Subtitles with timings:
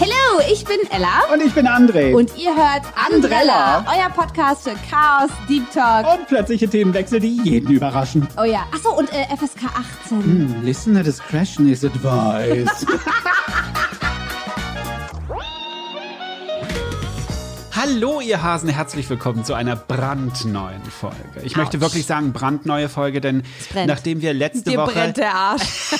[0.00, 1.08] Hallo, ich bin Ella.
[1.32, 2.14] Und ich bin André.
[2.14, 6.06] Und ihr hört Andrella, euer Podcast für Chaos, Deep Talk.
[6.12, 8.28] Und plötzliche Themenwechsel, die jeden überraschen.
[8.38, 8.66] Oh ja.
[8.72, 9.64] Achso, und äh, FSK
[10.04, 10.22] 18.
[10.22, 12.86] Hm, Listener discretion is advised.
[17.86, 21.18] Hallo, ihr Hasen, herzlich willkommen zu einer brandneuen Folge.
[21.42, 21.82] Ich möchte Autsch.
[21.82, 23.42] wirklich sagen, brandneue Folge, denn
[23.74, 25.92] nachdem wir letzte Dir Woche, brennt der Arsch.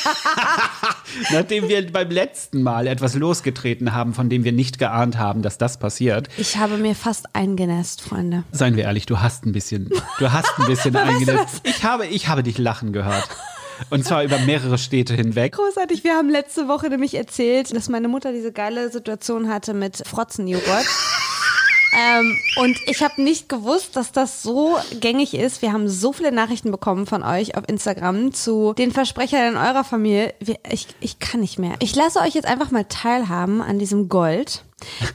[1.30, 5.58] nachdem wir beim letzten Mal etwas losgetreten haben, von dem wir nicht geahnt haben, dass
[5.58, 8.44] das passiert, Ich habe mir fast eingenässt, Freunde.
[8.50, 11.60] seien wir ehrlich, du hast ein bisschen, du hast ein bisschen eingenässt.
[11.64, 13.28] Ich habe, ich habe dich lachen gehört.
[13.90, 15.52] Und zwar über mehrere Städte hinweg.
[15.52, 16.02] Großartig.
[16.02, 20.86] Wir haben letzte Woche nämlich erzählt, dass meine Mutter diese geile Situation hatte mit Frotzenjoghurt.
[21.96, 25.62] Ähm, und ich habe nicht gewusst, dass das so gängig ist.
[25.62, 29.84] Wir haben so viele Nachrichten bekommen von euch auf Instagram zu den Versprechern in eurer
[29.84, 30.34] Familie.
[30.40, 31.74] Wir, ich, ich kann nicht mehr.
[31.78, 34.64] Ich lasse euch jetzt einfach mal teilhaben an diesem Gold.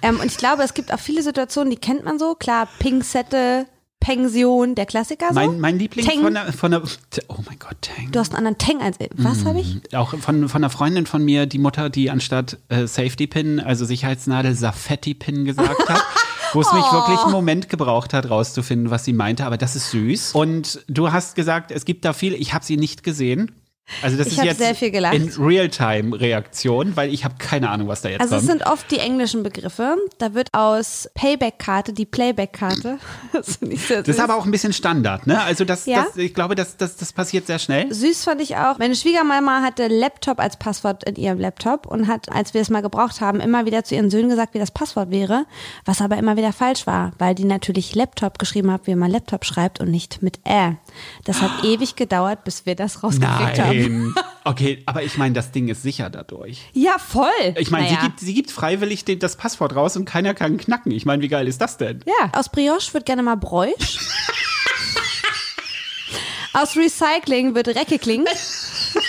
[0.02, 2.36] Ähm, und ich glaube, es gibt auch viele Situationen, die kennt man so.
[2.36, 3.67] Klar, Pinksette,
[3.99, 5.33] Pension, der Klassiker so.
[5.36, 6.21] Mein, mein Liebling Teng.
[6.21, 6.81] von der, von der,
[7.27, 8.11] oh mein Gott, Tang.
[8.11, 9.81] Du hast einen anderen Teng als Was habe ich?
[9.93, 13.83] Auch von, von einer Freundin von mir, die Mutter, die anstatt äh, Safety Pin, also
[13.83, 16.02] Sicherheitsnadel, Safetti Pin gesagt hat.
[16.53, 16.94] Wo es mich Oh.
[16.94, 19.45] wirklich einen Moment gebraucht hat, rauszufinden, was sie meinte.
[19.45, 20.33] Aber das ist süß.
[20.33, 22.33] Und du hast gesagt, es gibt da viel.
[22.33, 23.52] Ich habe sie nicht gesehen.
[24.01, 25.13] Also das Ich ist jetzt sehr viel gelacht.
[25.15, 25.29] in
[25.99, 28.59] Realtime-Reaktion, weil ich habe keine Ahnung, was da jetzt Also es kommt.
[28.59, 29.95] sind oft die englischen Begriffe.
[30.17, 32.97] Da wird aus Payback-Karte die Playback-Karte.
[33.31, 35.41] Das Das ist aber auch ein bisschen Standard, ne?
[35.41, 36.03] Also das, Ja.
[36.05, 37.93] das ich glaube, das, das, das passiert sehr schnell.
[37.93, 38.77] Süß fand ich auch.
[38.79, 42.81] Meine Schwiegermama hatte Laptop als Passwort in ihrem Laptop und hat, als wir es mal
[42.81, 45.45] gebraucht haben, immer wieder zu ihren Söhnen gesagt, wie das Passwort wäre,
[45.85, 49.45] was aber immer wieder falsch war, weil die natürlich Laptop geschrieben hat, wie man Laptop
[49.45, 50.75] schreibt und nicht mit Ä.
[51.25, 53.78] Das hat ewig gedauert, bis wir das rausgekriegt haben.
[53.88, 54.13] Nein.
[54.44, 56.61] Okay, aber ich meine, das Ding ist sicher dadurch.
[56.73, 57.30] Ja, voll.
[57.58, 57.97] Ich meine, naja.
[57.99, 60.92] sie, gibt, sie gibt freiwillig den, das Passwort raus und keiner kann knacken.
[60.92, 62.03] Ich meine, wie geil ist das denn?
[62.05, 63.99] Ja, aus Brioche wird gerne mal Bräusch.
[66.53, 68.26] aus Recycling wird Reckekling.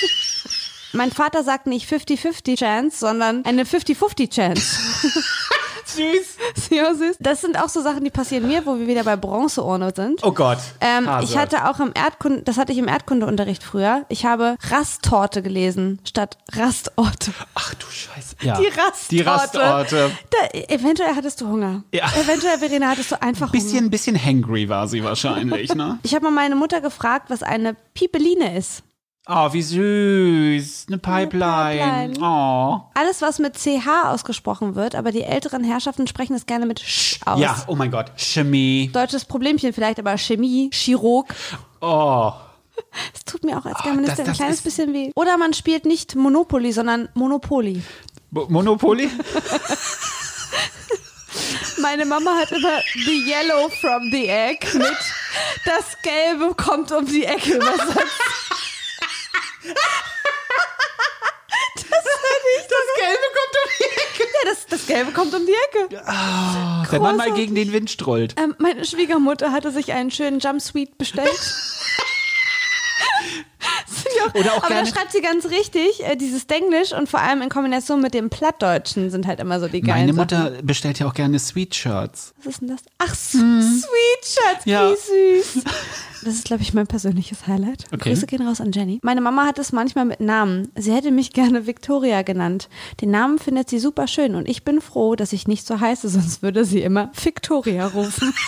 [0.93, 4.78] mein Vater sagt nicht 50-50 Chance, sondern eine 50-50 Chance.
[5.97, 6.71] Süß.
[6.71, 7.17] Ja, süß.
[7.21, 10.23] Das sind auch so Sachen, die passieren mir, wo wir wieder bei Bronzeurne sind.
[10.23, 10.59] Oh Gott.
[10.81, 14.05] Ähm, ich hatte auch im Erdkunde, das hatte ich im Erdkundeunterricht früher.
[14.09, 17.33] Ich habe Rasttorte gelesen statt Rastorte.
[17.55, 18.37] Ach du Scheiße.
[18.43, 18.59] Ja.
[18.59, 19.06] Die Rastorte.
[19.11, 20.11] Die Rastorte.
[20.31, 21.83] Da, eventuell hattest du Hunger.
[21.93, 22.06] Ja.
[22.21, 23.62] Eventuell, Verena, hattest du einfach Hunger.
[23.62, 25.99] Bisschen, bisschen hangry war sie wahrscheinlich, ne?
[26.03, 28.83] Ich habe mal meine Mutter gefragt, was eine Pipeline ist.
[29.28, 30.86] Oh, wie süß.
[30.88, 31.81] Eine Pipeline.
[32.08, 32.14] Pipeline.
[32.20, 32.81] Oh.
[32.94, 37.20] Alles, was mit CH ausgesprochen wird, aber die älteren Herrschaften sprechen es gerne mit Sch
[37.26, 37.38] aus.
[37.38, 38.12] Ja, oh mein Gott.
[38.16, 38.91] Chemie.
[38.92, 41.32] Deutsches Problemchen vielleicht, aber Chemie, Chirurg.
[41.81, 42.32] Oh.
[43.12, 45.10] Das tut mir auch als das- Germanistin ein das kleines bisschen weh.
[45.14, 47.82] Oder man spielt nicht Monopoly, sondern Monopoly.
[48.31, 49.10] Mo- Monopoly?
[51.82, 54.97] Meine Mama hat immer The Yellow from the Egg mit
[55.64, 58.40] Das Gelbe kommt um die Ecke übersetzt.
[62.81, 64.31] Das Gelbe kommt um die Ecke.
[64.32, 66.91] Ja, das, das Gelbe kommt um die Ecke.
[66.91, 68.34] Wenn man mal gegen den Wind strollt.
[68.38, 71.31] Ähm, meine Schwiegermutter hatte sich einen schönen Jumpsuite bestellt.
[74.34, 77.49] Oder auch aber da schreibt sie ganz richtig, äh, dieses Denglisch und vor allem in
[77.49, 80.44] Kombination mit dem Plattdeutschen sind halt immer so die geilen Meine Sachen.
[80.53, 82.34] Mutter bestellt ja auch gerne Sweatshirts.
[82.38, 82.81] Was ist denn das?
[82.99, 83.83] Ach, Mhm.
[84.65, 84.91] Ja.
[84.91, 85.65] wie süß.
[86.22, 87.87] Das ist, glaube ich, mein persönliches Highlight.
[87.94, 88.11] Okay.
[88.11, 89.00] Grüße gehen raus an Jenny.
[89.03, 90.71] Meine Mama hat es manchmal mit Namen.
[90.77, 92.69] Sie hätte mich gerne Victoria genannt.
[93.00, 96.09] Den Namen findet sie super schön und ich bin froh, dass ich nicht so heiße,
[96.11, 98.34] sonst würde sie immer Victoria rufen.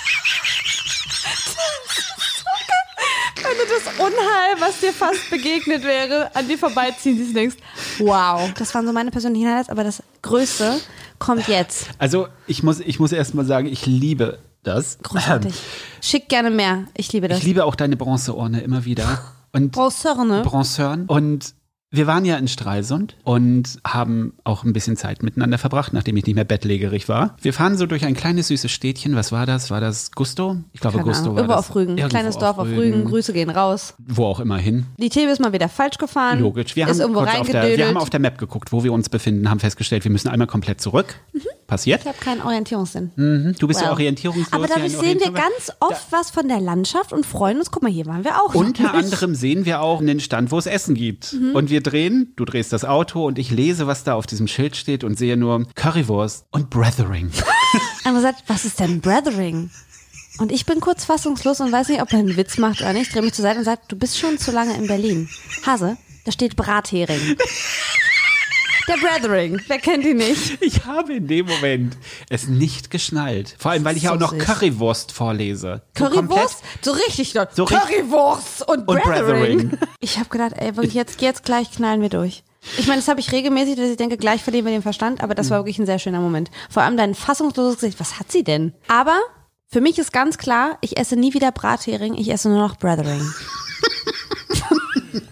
[3.43, 7.57] Könnte das Unheil, was dir fast begegnet wäre, an dir vorbeiziehen, die du denkst,
[7.99, 8.51] wow.
[8.57, 10.81] Das waren so meine persönlichen Highlights, aber das Größte
[11.19, 11.89] kommt jetzt.
[11.99, 14.99] Also, ich muss, ich muss erst mal sagen, ich liebe das.
[15.03, 15.55] Großartig.
[16.01, 16.85] Schick gerne mehr.
[16.97, 17.39] Ich liebe das.
[17.39, 19.23] Ich liebe auch deine Bronzeurne immer wieder.
[19.53, 20.43] Und Bronzeurne.
[20.43, 21.07] Bronzeuren.
[21.07, 21.55] Und
[21.93, 26.25] wir waren ja in Stralsund und haben auch ein bisschen Zeit miteinander verbracht, nachdem ich
[26.27, 27.37] nicht mehr bettlägerig war.
[27.43, 29.15] Wir fahren so durch ein kleines süßes Städtchen.
[29.15, 29.71] Was war das?
[29.71, 30.57] War das Gusto?
[30.73, 31.35] Ich glaube, Keine Gusto Ahnung.
[31.37, 31.69] war Irgendwo das.
[31.69, 31.91] auf Rügen.
[31.99, 33.05] Irgendwo Kleines Dorf auf Rügen.
[33.05, 33.95] Grüße gehen raus.
[33.99, 34.87] Wo auch immer hin.
[34.97, 36.41] Die Thebe ist mal wieder falsch gefahren.
[36.41, 36.75] Logisch.
[36.77, 37.89] Wir ist haben, irgendwo kurz auf der, wir reingedödelt.
[37.89, 40.81] haben auf der Map geguckt, wo wir uns befinden, haben festgestellt, wir müssen einmal komplett
[40.81, 41.17] zurück.
[41.73, 42.01] Passiert.
[42.03, 43.13] ich habe keinen Orientierungssinn.
[43.17, 43.55] Mhm.
[43.59, 43.95] Du bist ja Wow.
[43.95, 44.53] orientierungslos.
[44.53, 47.71] Aber dadurch sehen wir ganz oft was von der Landschaft und freuen uns.
[47.71, 48.55] Guck mal, hier waren wir auch.
[48.55, 51.33] Unter anderem sehen wir auch einen Stand, wo es Essen gibt.
[51.33, 51.55] Mhm.
[51.55, 54.77] Und wir drehen, du drehst das Auto und ich lese, was da auf diesem Schild
[54.77, 57.31] steht und sehe nur Currywurst und Brethering.
[58.05, 59.71] Andere sagt, was ist denn Brethering?
[60.39, 63.15] Und ich bin kurz fassungslos und weiß nicht, ob er einen Witz macht oder nicht.
[63.15, 65.27] Drehe mich zur Seite und sagt, du bist schon zu lange in Berlin.
[65.65, 65.97] Hase,
[66.27, 67.37] da steht Brathering.
[68.89, 70.61] Der Brethering, wer kennt ihn nicht?
[70.61, 71.97] Ich habe in dem Moment
[72.29, 73.55] es nicht geschnallt.
[73.59, 74.37] Vor allem, weil ich ja auch noch.
[74.37, 75.83] Currywurst vorlese.
[75.97, 76.63] So Currywurst?
[76.83, 77.55] So richtig dort.
[77.55, 79.69] So richtig- Currywurst und, Und Brethering.
[79.69, 79.79] Brethering.
[80.01, 82.43] Ich habe gedacht, ey, wirklich, jetzt, jetzt gleich knallen wir durch.
[82.79, 85.35] Ich meine, das habe ich regelmäßig, dass ich denke, gleich verlieren wir den Verstand, aber
[85.35, 86.51] das war wirklich ein sehr schöner Moment.
[86.71, 88.73] Vor allem dein fassungsloses Gesicht, was hat sie denn?
[88.89, 89.19] Aber
[89.69, 93.21] für mich ist ganz klar, ich esse nie wieder Brathering, ich esse nur noch Brethering.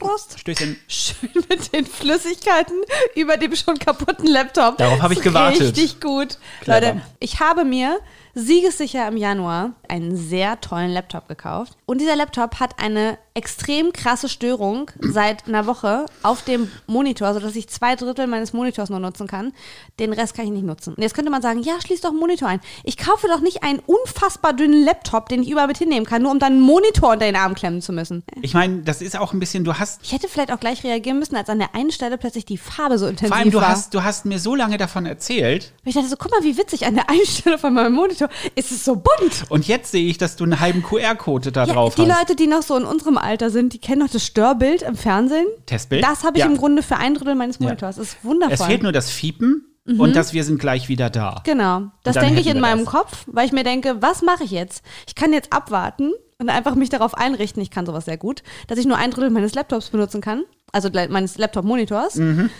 [0.01, 0.39] Prost.
[0.41, 0.77] Stößchen.
[0.89, 2.75] Schön mit den Flüssigkeiten
[3.15, 4.79] über dem schon kaputten Laptop.
[4.79, 5.61] Darauf habe ich gewartet.
[5.61, 6.39] Richtig gut.
[6.63, 6.81] Clever.
[6.81, 8.01] Leute, ich habe mir
[8.35, 11.77] siegessicher im Januar einen sehr tollen Laptop gekauft.
[11.87, 17.57] Und dieser Laptop hat eine extrem krasse Störung seit einer Woche auf dem Monitor, sodass
[17.57, 19.53] ich zwei Drittel meines Monitors nur nutzen kann.
[19.99, 20.95] Den Rest kann ich nicht nutzen.
[20.95, 22.61] Und jetzt könnte man sagen, ja, schließ doch einen Monitor ein.
[22.85, 26.33] Ich kaufe doch nicht einen unfassbar dünnen Laptop, den ich überall mit hinnehmen kann, nur
[26.33, 28.25] um dann einen Monitor unter den Arm klemmen zu müssen.
[28.43, 31.19] Ich meine, das ist auch ein bisschen, du hast, Ich hätte vielleicht auch gleich reagieren
[31.19, 33.69] müssen, als an der einen Stelle plötzlich die Farbe so intensiv vor allem du war.
[33.69, 36.59] hast, du hast mir so lange davon erzählt Und ich dachte so, guck mal, wie
[36.59, 38.20] witzig, an der einen Stelle von meinem Monitor
[38.55, 39.45] ist es so bunt.
[39.49, 42.19] und jetzt sehe ich, dass du einen halben QR-Code da Ja, drauf die hast.
[42.21, 45.47] Leute, die noch so in unserem Alter sind, die kennen noch das Störbild im Fernsehen.
[45.67, 46.05] Testbild?
[46.05, 46.51] Das habe ich Ja.
[46.51, 47.97] im Grunde für ein Drittel meines Monitors.
[47.97, 48.55] Das ist wundervoll.
[48.55, 49.67] Es fehlt nur das Fiepen
[49.99, 51.41] und das wir sind gleich wieder da.
[51.45, 51.85] Genau.
[52.03, 52.93] Das denke ich in meinem das.
[52.95, 54.83] Kopf, weil ich mir denke, was mache ich jetzt?
[55.07, 58.79] Ich kann jetzt abwarten und einfach mich darauf einrichten, ich kann sowas sehr gut, dass
[58.79, 62.15] ich nur ein Drittel meines Laptops benutzen kann, also meines Laptop-Monitors.
[62.17, 62.51] Mhm.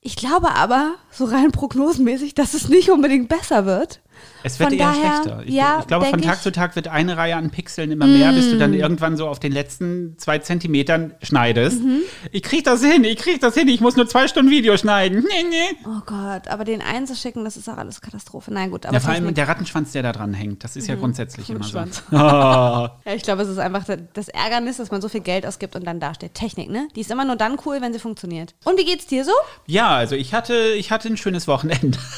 [0.00, 4.00] Ich glaube aber, so rein prognosenmäßig, dass es nicht unbedingt besser wird.
[4.44, 5.42] Es wird Von eher daher, schlechter.
[5.46, 6.42] Ich, ja, ich glaube, von Tag ich.
[6.42, 8.50] zu Tag wird eine Reihe an Pixeln immer mehr, bis Mm.
[8.50, 11.82] du dann irgendwann so auf den letzten zwei Zentimetern schneidest.
[11.82, 12.00] Mhm.
[12.30, 15.24] Ich krieg das hin, ich krieg das hin, ich muss nur zwei Stunden Video schneiden.
[15.28, 15.76] Nee, nee.
[15.84, 18.52] Oh Gott, aber den einzuschicken, das ist auch alles Katastrophe.
[18.54, 20.94] Nein, gut, aber Ja, vor allem der Rattenschwanz, der da dran hängt, das ist ja
[20.94, 21.78] grundsätzlich immer so.
[22.16, 22.92] Ah.
[23.04, 23.84] Ja, ich glaube, es ist einfach
[24.14, 26.34] das Ärgernis, dass man so viel Geld ausgibt und dann dasteht.
[26.34, 26.88] Technik, ne?
[26.94, 28.54] Die ist immer nur dann cool, wenn sie funktioniert.
[28.64, 29.32] Und wie geht's dir so?
[29.66, 31.98] Ja, also ich hatte, ich hatte ein schönes Wochenende.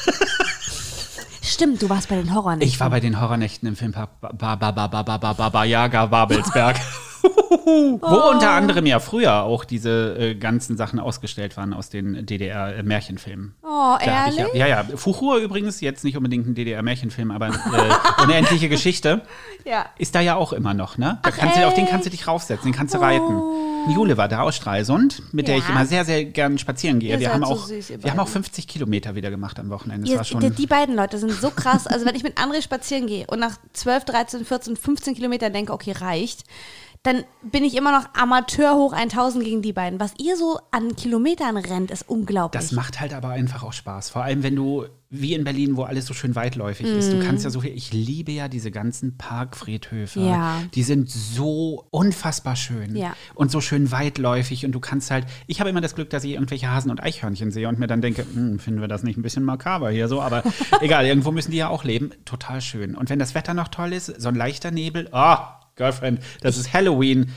[1.61, 2.67] stimmt, du warst bei den Horrornächten.
[2.67, 6.77] Ich war bei den Horrornächten im Filmpark Babayaga Babelsberg.
[7.21, 8.55] Wo unter oh.
[8.57, 13.53] anderem ja früher auch diese äh, ganzen Sachen ausgestellt waren aus den DDR-Märchenfilmen.
[13.61, 14.43] Oh, ehrlich?
[14.55, 14.83] Ja, ja.
[14.95, 19.21] Fuchur übrigens, jetzt nicht unbedingt ein DDR-Märchenfilm, aber äh, unendliche Geschichte.
[19.99, 21.19] Ist da ja auch immer noch, ne?
[21.23, 23.35] Auf den kannst du dich raufsetzen, den kannst du reiten.
[23.35, 23.70] Oh.
[23.89, 25.63] Jule war da aus Stralsund, mit der Ja.
[25.63, 27.11] ich immer sehr, sehr gern spazieren gehe.
[27.11, 28.33] Ihr Wir haben, so auch, wir haben auch beiden.
[28.33, 30.07] 50 Kilometer wieder gemacht am Wochenende.
[30.07, 31.87] Ihr, die, die beiden Leute sind so krass.
[31.87, 35.73] Also, wenn ich mit André spazieren gehe und nach 12, 13, 14, 15 Kilometern denke,
[35.73, 36.43] okay, reicht,
[37.03, 39.99] dann bin ich immer noch Amateur hoch 1000 gegen die beiden.
[39.99, 42.61] Was ihr so an Kilometern rennt, ist unglaublich.
[42.61, 44.11] Das macht halt aber einfach auch Spaß.
[44.11, 47.43] Vor allem, wenn du, wie in Berlin, wo alles so schön weitläufig ist, du kannst
[47.43, 47.71] ja so viel.
[47.75, 50.19] Ich liebe ja diese ganzen Parkfriedhöfe.
[50.19, 50.27] Mhm.
[50.27, 50.61] Ja.
[50.75, 53.15] Die sind so unfassbar schön Ja.
[53.33, 54.63] und so schön weitläufig.
[54.63, 57.49] Und du kannst halt, ich habe immer das Glück, dass ich irgendwelche Hasen und Eichhörnchen
[57.49, 60.21] sehe und mir dann denke, hm, finden wir das nicht ein bisschen makaber hier so?
[60.21, 60.43] Aber
[60.81, 62.11] egal, irgendwo müssen die ja auch leben.
[62.25, 62.95] Total schön.
[62.95, 66.73] Und wenn das Wetter noch toll ist, so ein leichter Nebel, ah, Girlfriend, das ist
[66.73, 67.31] Halloween.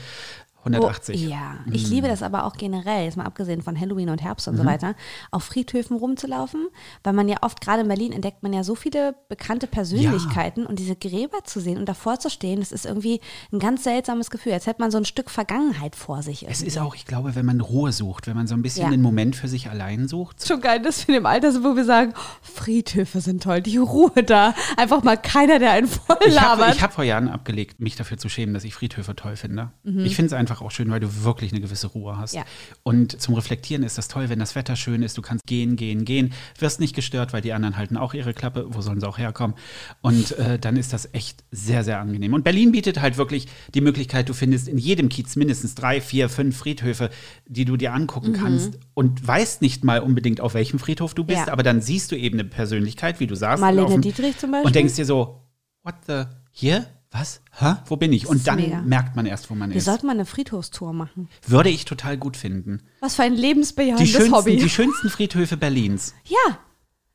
[0.65, 1.25] 180.
[1.25, 4.47] Oh, ja, ich liebe das aber auch generell, jetzt mal abgesehen von Halloween und Herbst
[4.47, 4.95] und so weiter,
[5.31, 6.67] auf Friedhöfen rumzulaufen,
[7.03, 10.79] weil man ja oft, gerade in Berlin, entdeckt man ja so viele bekannte Persönlichkeiten und
[10.79, 13.21] diese Gräber zu sehen und davor zu stehen, das ist irgendwie
[13.51, 16.47] ein ganz seltsames Gefühl, als hätte man so ein Stück Vergangenheit vor sich.
[16.47, 18.89] Es ist auch, ich glaube, wenn man Ruhe sucht, wenn man so ein bisschen Ja.
[18.91, 21.75] den Moment für sich allein sucht, schon geil, dass wir in dem Alter sind, wo
[21.75, 26.39] wir sagen, Friedhöfe sind toll, die Ruhe da, einfach mal keiner, der einen voll Ich
[26.39, 26.75] habe labert.
[26.75, 29.71] ich hab vor Jahren abgelegt, mich dafür zu schämen, dass ich Friedhöfe toll finde.
[29.83, 32.33] Ich finde es einfach auch schön, weil du wirklich eine gewisse Ruhe hast.
[32.35, 32.43] Ja.
[32.83, 35.17] Und zum Reflektieren ist das toll, wenn das Wetter schön ist.
[35.17, 36.33] Du kannst gehen, gehen, gehen.
[36.59, 38.65] Wirst nicht gestört, weil die anderen halten auch ihre Klappe.
[38.69, 39.55] Wo sollen sie auch herkommen?
[40.01, 42.33] Und äh, dann ist das echt sehr, sehr angenehm.
[42.33, 46.29] Und Berlin bietet halt wirklich die Möglichkeit, du findest in jedem Kiez mindestens drei, vier,
[46.29, 47.09] fünf Friedhöfe,
[47.47, 51.47] die du dir angucken kannst und weißt nicht mal unbedingt, auf welchem Friedhof du bist,
[51.47, 51.51] Ja.
[51.53, 53.61] aber dann siehst du eben eine Persönlichkeit, wie du sagst.
[53.61, 54.67] Marlene Dietrich zum Beispiel.
[54.67, 55.41] Und denkst dir so,
[55.83, 56.85] what the, hier?
[57.17, 57.41] Was?
[57.57, 57.75] Hä?
[57.85, 58.27] Wo bin ich?
[58.27, 58.81] Und dann mega.
[58.81, 59.85] merkt man erst, wo man wir ist.
[59.85, 61.29] sollten mal eine Friedhofstour machen.
[61.47, 62.81] Würde ich total gut finden.
[62.99, 64.57] Was für ein Die lebensbejahendes schönsten, Hobby.
[64.57, 66.13] die schönsten Friedhöfe Berlins.
[66.25, 66.57] ja,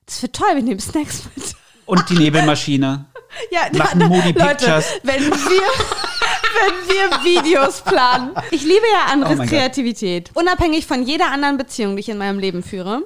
[0.07, 1.55] das wird toll, wir nehmen Snacks mit.
[1.87, 3.07] Und die Nebelmaschine.
[3.53, 4.87] Ja, Machen Moody Leute, Pictures.
[5.05, 8.33] wenn wir, wenn wir Videos planen.
[8.51, 9.49] Ich liebe ja Oh Andres Gott.
[9.49, 10.31] Kreativität.
[10.35, 13.03] Unabhängig von jeder anderen Beziehung, die ich in meinem Leben führe,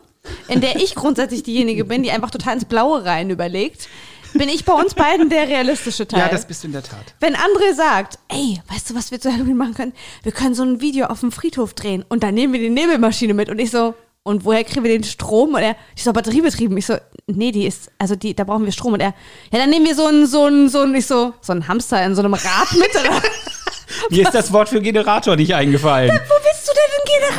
[0.49, 3.89] in der ich grundsätzlich diejenige bin, die einfach total ins Blaue rein überlegt,
[4.35, 6.21] bin ich bei uns beiden der realistische Teil.
[6.21, 7.15] Ja, das bist du in der Tat.
[7.21, 9.93] wenn André sagt, ey, weißt du, was wir zu Halloween machen können?
[10.23, 13.35] Wir können so ein Video auf dem Friedhof drehen und dann nehmen wir die Nebelmaschine
[13.35, 13.95] mit und ich so,
[14.27, 15.51] und woher kriegen wir den Strom?
[15.55, 16.77] Und er, ich so, batteriebetrieben.
[16.79, 18.95] Ich so, nee, die ist, also die, da brauchen wir Strom.
[18.95, 19.13] Und er,
[19.53, 22.03] ja, dann nehmen wir so ein, so ein, so ein, nicht so, so ein Hamster
[22.03, 22.89] in so einem Rad mit.
[22.91, 23.21] Oder?
[24.11, 26.09] Mir ist das Wort für Generator nicht eingefallen.
[26.09, 26.54] Wo denn den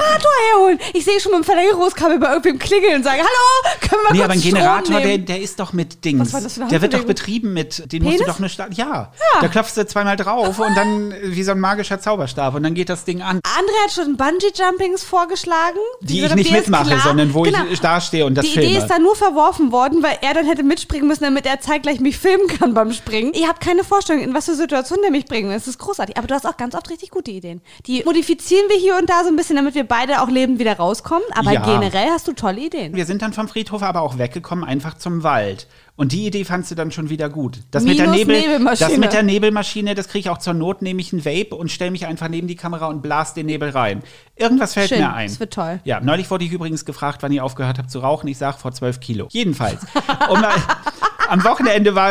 [0.05, 0.79] Generator herholen?
[0.93, 4.12] Ich sehe schon mit dem Verlängerungskabel bei irgendwem klingeln und sage, hallo, können wir mal
[4.12, 6.19] Nee, kurz aber ein Strom Generator, der, der ist doch mit Dings.
[6.27, 8.27] Was war das für eine der wird doch betrieben mit, den musst du Penis?
[8.33, 9.12] doch eine Sta Ja.
[9.41, 12.89] Da klopfst du zweimal drauf und dann wie so ein magischer Zauberstab und dann geht
[12.89, 13.39] das Ding an.
[13.39, 15.77] André hat schon Bungee-Jumpings vorgeschlagen.
[16.01, 17.59] Die Diese- ich nicht mitmache, klar- sondern wo Genau.
[17.71, 18.69] ich da stehe und das Die filme.
[18.69, 22.00] Idee ist dann nur verworfen worden, weil er dann hätte mitspringen müssen, damit er zeitgleich
[22.00, 23.33] mich filmen kann beim Springen.
[23.33, 25.55] Ihr habt keine Vorstellung, in was für Situationen der mich bringen will.
[25.55, 26.17] Das ist großartig.
[26.17, 27.62] Aber du hast auch ganz oft richtig gute Ideen.
[27.88, 30.75] Die modifizieren wir hier und da so ein bisschen, damit wir beide auch lebend wieder
[30.77, 31.23] rauskommen.
[31.33, 31.61] Aber Ja.
[31.63, 32.95] generell hast du tolle Ideen.
[32.95, 35.67] Wir sind dann vom Friedhof aber auch weggekommen, einfach zum Wald.
[35.97, 37.59] Und die Idee fandst du dann schon wieder gut.
[37.71, 38.89] Das mit der Minus Nebel, Nebelmaschine.
[38.89, 41.71] das mit der Nebelmaschine, das kriege ich auch zur Not, nehme ich ein Vape und
[41.71, 44.03] stelle mich einfach neben die Kamera und blas den Nebel rein.
[44.35, 45.27] Irgendwas fällt Schön, mir ein.
[45.29, 45.79] das wird toll.
[45.85, 48.27] Ja, neulich wurde ich übrigens gefragt, wann ich aufgehört habe zu rauchen.
[48.27, 49.27] Ich sage vor 12 Kilo.
[49.31, 49.81] Jedenfalls.
[50.29, 50.43] Um,
[51.29, 52.10] am Wochenende war,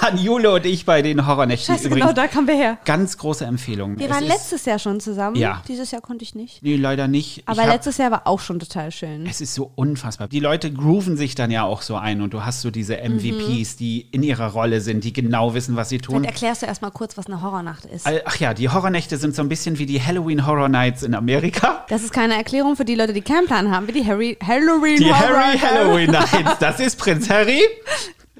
[0.00, 2.08] waren Jule und ich bei den Horrornächten Scheiße, übrigens.
[2.08, 2.78] genau, da kamen wir her.
[2.84, 3.98] Ganz große Empfehlung.
[3.98, 5.36] Wir Es waren ist- letztes Jahr schon zusammen.
[5.36, 5.62] Ja.
[5.68, 6.62] Dieses Jahr konnte ich nicht.
[6.62, 7.42] Nee, leider nicht.
[7.46, 9.26] Aber ich hab, letztes Jahr war auch schon total schön.
[9.26, 10.28] Es ist so unfassbar.
[10.28, 13.76] Die Leute grooven sich dann ja auch so ein und du hast so diese MVPs,
[13.76, 16.16] die in ihrer Rolle sind, die genau wissen, was sie tun.
[16.20, 18.06] Vielleicht erklärst du erstmal kurz, was eine Horrornacht ist.
[18.24, 21.84] Ach ja, die Horrornächte sind so ein bisschen wie die Halloween Horror Nights in Amerika.
[21.88, 24.96] Das ist keine Erklärung für die Leute, die keinen Plan haben, wie die Harry Halloween
[24.96, 26.58] Die Horror Harry Halloween Nights.
[26.60, 27.60] Das ist Prinz Harry,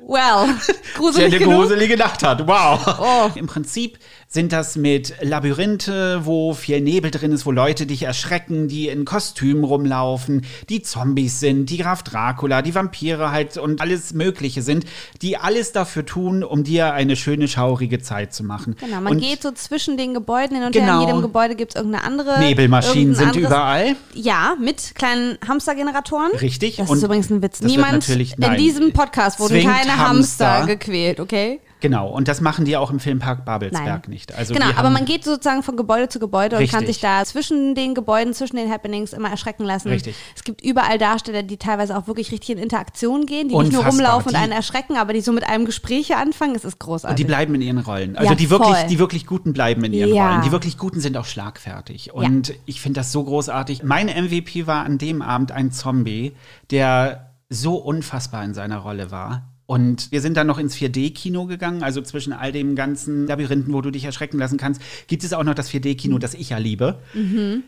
[0.08, 1.60] Well, der gruselig eine genug.
[1.60, 2.46] gruselige Nacht hat.
[2.48, 2.98] Wow.
[2.98, 3.30] Oh.
[3.34, 3.98] Im Prinzip
[4.30, 9.06] sind das mit Labyrinthe, wo viel Nebel drin ist, wo Leute dich erschrecken, die in
[9.06, 14.84] Kostümen rumlaufen, die Zombies sind, die Graf Dracula, die Vampire halt und alles Mögliche sind,
[15.22, 18.76] die alles dafür tun, um dir eine schöne, schaurige Zeit zu machen.
[18.78, 20.82] Genau, man und geht so zwischen den Gebäuden hin und her.
[20.82, 21.00] Genau.
[21.00, 22.38] In jedem Gebäude gibt es irgendeine andere.
[22.40, 23.96] Nebelmaschinen sind anderes- überall.
[24.12, 26.32] Ja, mit kleinen Hamstergeneratoren.
[26.38, 26.76] Richtig.
[26.76, 27.62] Das Und ist übrigens ein Witz.
[27.62, 30.58] Niemand in diesem Podcast wurden keine Hamster.
[30.58, 30.66] Hamster.
[30.66, 31.60] gequält, okay?
[31.80, 34.10] Genau, und das machen die auch im Filmpark Babelsberg Nein.
[34.10, 34.34] nicht.
[34.34, 36.96] Also genau, aber man geht sozusagen von Gebäude zu Gebäude und kann Richtig.
[36.96, 39.88] sich da zwischen den Gebäuden, zwischen den Happenings immer erschrecken lassen.
[39.88, 40.16] Richtig.
[40.34, 43.80] Es gibt überall Darsteller, die teilweise auch wirklich richtig in Interaktion gehen, die nicht nur
[43.80, 43.90] Unfassbar.
[43.92, 46.54] rumlaufen und Die- einen erschrecken, aber die so mit einem Gespräche anfangen.
[46.56, 47.12] Es ist großartig.
[47.12, 48.16] Und die bleiben in ihren Rollen.
[48.16, 48.86] Also Ja, die wirklich, voll.
[48.88, 50.28] die wirklich Guten bleiben in ihren Ja.
[50.30, 50.42] Rollen.
[50.42, 52.12] Die wirklich Guten sind auch schlagfertig.
[52.12, 53.82] Und ich finde das so großartig.
[53.84, 56.34] Mein MVP war an dem Abend ein Zombie,
[56.72, 59.44] der so unfassbar in seiner Rolle war.
[59.70, 63.82] Und wir sind dann noch ins 4D-Kino gegangen, also zwischen all dem ganzen Labyrinthen, wo
[63.82, 67.00] du dich erschrecken lassen kannst, gibt es auch noch das 4D-Kino, das ich ja liebe.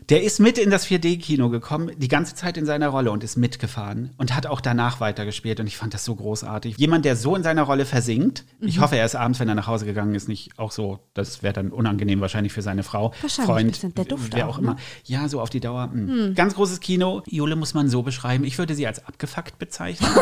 [0.09, 3.37] Der ist mit in das 4D-Kino gekommen, die ganze Zeit in seiner Rolle und ist
[3.37, 5.59] mitgefahren und hat auch danach weitergespielt.
[5.59, 6.75] Und ich fand das so großartig.
[6.79, 8.81] Jemand, der so in seiner Rolle versinkt, ich Mhm.
[8.81, 11.53] hoffe, er ist abends, wenn er nach Hause gegangen ist, nicht auch so, das wäre
[11.53, 13.79] dann unangenehm wahrscheinlich für seine Frau, Freund.
[13.95, 14.63] Der Duft wer auch, auch ne?
[14.69, 14.75] immer.
[15.05, 15.91] Ja, so auf die Dauer.
[15.93, 16.29] mh.
[16.33, 17.21] Ganz großes Kino.
[17.27, 18.43] Jule muss man so beschreiben.
[18.43, 20.09] Ich würde sie als abgefuckt bezeichnen.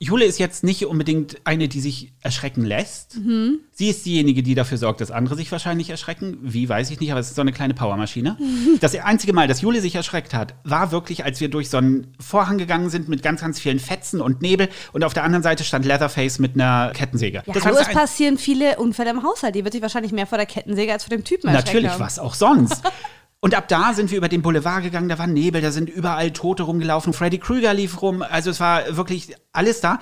[0.00, 3.16] Jule ist jetzt nicht unbedingt eine, die sich erschrecken lässt.
[3.16, 3.58] Mhm.
[3.72, 6.38] Sie ist diejenige, die dafür sorgt, dass andere sich wahrscheinlich erschrecken.
[6.42, 8.36] Wie, weiß ich nicht, aber es ist so eine kleine Powermaschine.
[8.80, 12.14] Das einzige Mal, dass Jule sich erschreckt hat, war wirklich, als wir durch so einen
[12.20, 15.64] Vorhang gegangen sind mit ganz, ganz vielen Fetzen und Nebel und auf der anderen Seite
[15.64, 17.42] stand Leatherface mit einer Kettensäge.
[17.44, 19.54] ja, das hallo, es passieren viele Unfälle im Haushalt.
[19.54, 22.18] Die wird sich wahrscheinlich mehr vor der Kettensäge als vor dem Typen erschrecken Natürlich, was
[22.18, 22.82] auch sonst.
[23.40, 26.32] Und ab da sind wir über den Boulevard gegangen, da war Nebel, da sind überall
[26.32, 30.00] Tote rumgelaufen, Freddy Krüger lief rum, also es war wirklich alles da.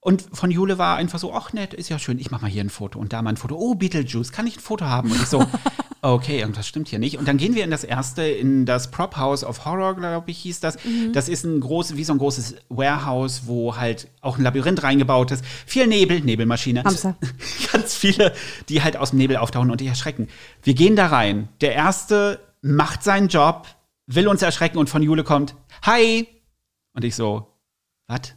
[0.00, 2.62] Und von Jule war einfach so, ach nett, ist ja schön, ich mach mal hier
[2.62, 3.56] ein Foto und da mal ein Foto.
[3.56, 5.10] Oh, Beetlejuice, kann ich ein Foto haben?
[5.10, 5.44] Und ich so,
[6.02, 7.18] okay, irgendwas stimmt hier nicht.
[7.18, 10.38] Und dann gehen wir in das erste, in das Prop House of Horror, glaube ich,
[10.38, 10.78] hieß das.
[11.12, 15.32] Das ist ein großes, wie so ein großes Warehouse, wo halt auch ein Labyrinth reingebaut
[15.32, 15.44] ist.
[15.66, 16.84] Viel Nebel, Nebelmaschine.
[16.84, 17.16] Hamster.
[17.72, 18.32] Ganz viele,
[18.68, 20.28] die halt aus dem Nebel auftauchen und dich erschrecken.
[20.62, 21.48] Wir gehen da rein.
[21.60, 23.66] Der erste macht seinen Job,
[24.06, 26.28] will uns erschrecken und von Jule kommt, hi.
[26.92, 27.54] Und ich so,
[28.06, 28.34] was?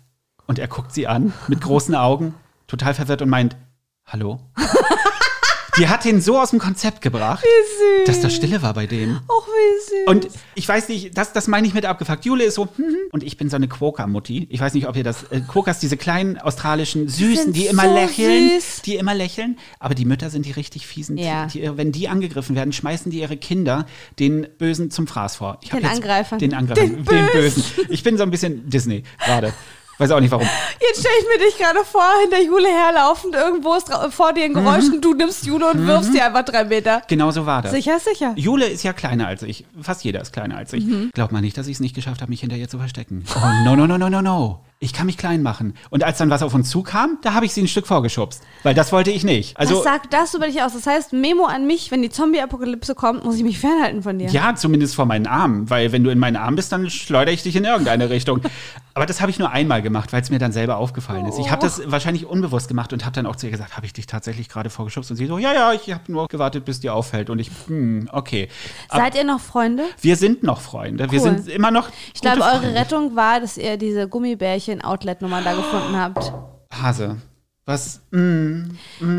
[0.48, 2.36] Und er guckt sie an mit großen Augen,
[2.68, 3.56] total verwirrt und meint,
[4.06, 4.40] hallo?
[5.78, 7.46] Die hat ihn so aus dem Konzept gebracht,
[8.06, 9.20] dass da Stille war bei denen.
[9.28, 10.08] Och, wie süß.
[10.08, 12.26] Und ich weiß nicht, das, das meine ich mit abgefuckt.
[12.26, 12.96] Jule ist so, hm, hm.
[13.12, 14.48] und ich bin so eine Quokka-Mutti.
[14.50, 17.84] Ich weiß nicht, ob ihr das, äh, Quokkas, diese kleinen australischen Süßen, sind die immer
[17.84, 18.82] so lächeln, süß.
[18.84, 19.58] die immer lächeln.
[19.80, 21.18] Aber die Mütter sind die richtig fiesen.
[21.18, 21.46] Ja.
[21.46, 23.86] Die, die, wenn die angegriffen werden, schmeißen die ihre Kinder
[24.20, 25.60] den Bösen zum Fraß vor.
[25.72, 26.40] Den Angreifern.
[26.40, 27.06] Den Angreifern.
[27.06, 27.64] Den, Bösen.
[27.90, 29.54] Ich bin so ein bisschen Disney gerade.
[29.98, 30.48] Weiß auch nicht warum.
[30.82, 34.54] Jetzt stelle ich mir dich gerade vor, hinter Jule herlaufend, irgendwo ist vor dir ein
[34.54, 34.94] Geräusch Mhm.
[34.96, 37.04] und du nimmst Jule und wirfst die einfach drei Meter.
[37.08, 37.72] Genau so war das.
[37.72, 38.34] Sicher, sicher.
[38.36, 39.66] Jule ist ja kleiner als ich.
[39.80, 40.86] Fast jeder ist kleiner als ich.
[40.86, 41.12] Mhm.
[41.14, 43.26] Glaubt man nicht, dass ich es nicht geschafft habe, mich hinter ihr zu verstecken.
[43.36, 44.62] Oh, no, no, no, no, no, no.
[44.84, 45.76] Ich kann mich klein machen.
[45.92, 48.42] Und als dann was auf uns zukam, da habe ich sie ein Stück vorgeschubst.
[48.64, 49.56] Weil das wollte ich nicht.
[49.60, 50.74] Also, Was sagt das über dich aus?
[50.74, 54.28] Das heißt, Memo an mich, wenn die Zombie-Apokalypse kommt, muss ich mich fernhalten von dir.
[54.30, 55.70] ja, zumindest vor meinen Armen.
[55.70, 58.42] Weil wenn du in meinen Arm bist, dann schleudere ich dich in irgendeine Richtung.
[58.94, 61.40] Aber das habe ich nur einmal gemacht, weil es mir dann selber aufgefallen ist.
[61.40, 63.94] Ich habe das wahrscheinlich unbewusst gemacht und habe dann auch zu ihr gesagt, habe ich
[63.94, 65.10] dich tatsächlich gerade vorgeschubst?
[65.12, 67.30] Und sie so, ja, ja, ich habe nur gewartet, bis dir auffällt.
[67.30, 68.50] Und ich, hm, okay.
[68.90, 69.84] Ab- Seid ihr noch Freunde?
[70.02, 71.10] wir sind noch Freunde.
[71.10, 71.38] Wir Cool.
[71.38, 72.76] sind immer noch Ich glaube, eure Freunde.
[72.80, 74.10] Rettung war, dass ihr diese
[74.76, 76.34] Gummibärchen-Outlet-Nummer da gefunden habt.
[76.72, 77.18] Hase.
[77.66, 78.02] Was?
[78.10, 78.72] mm,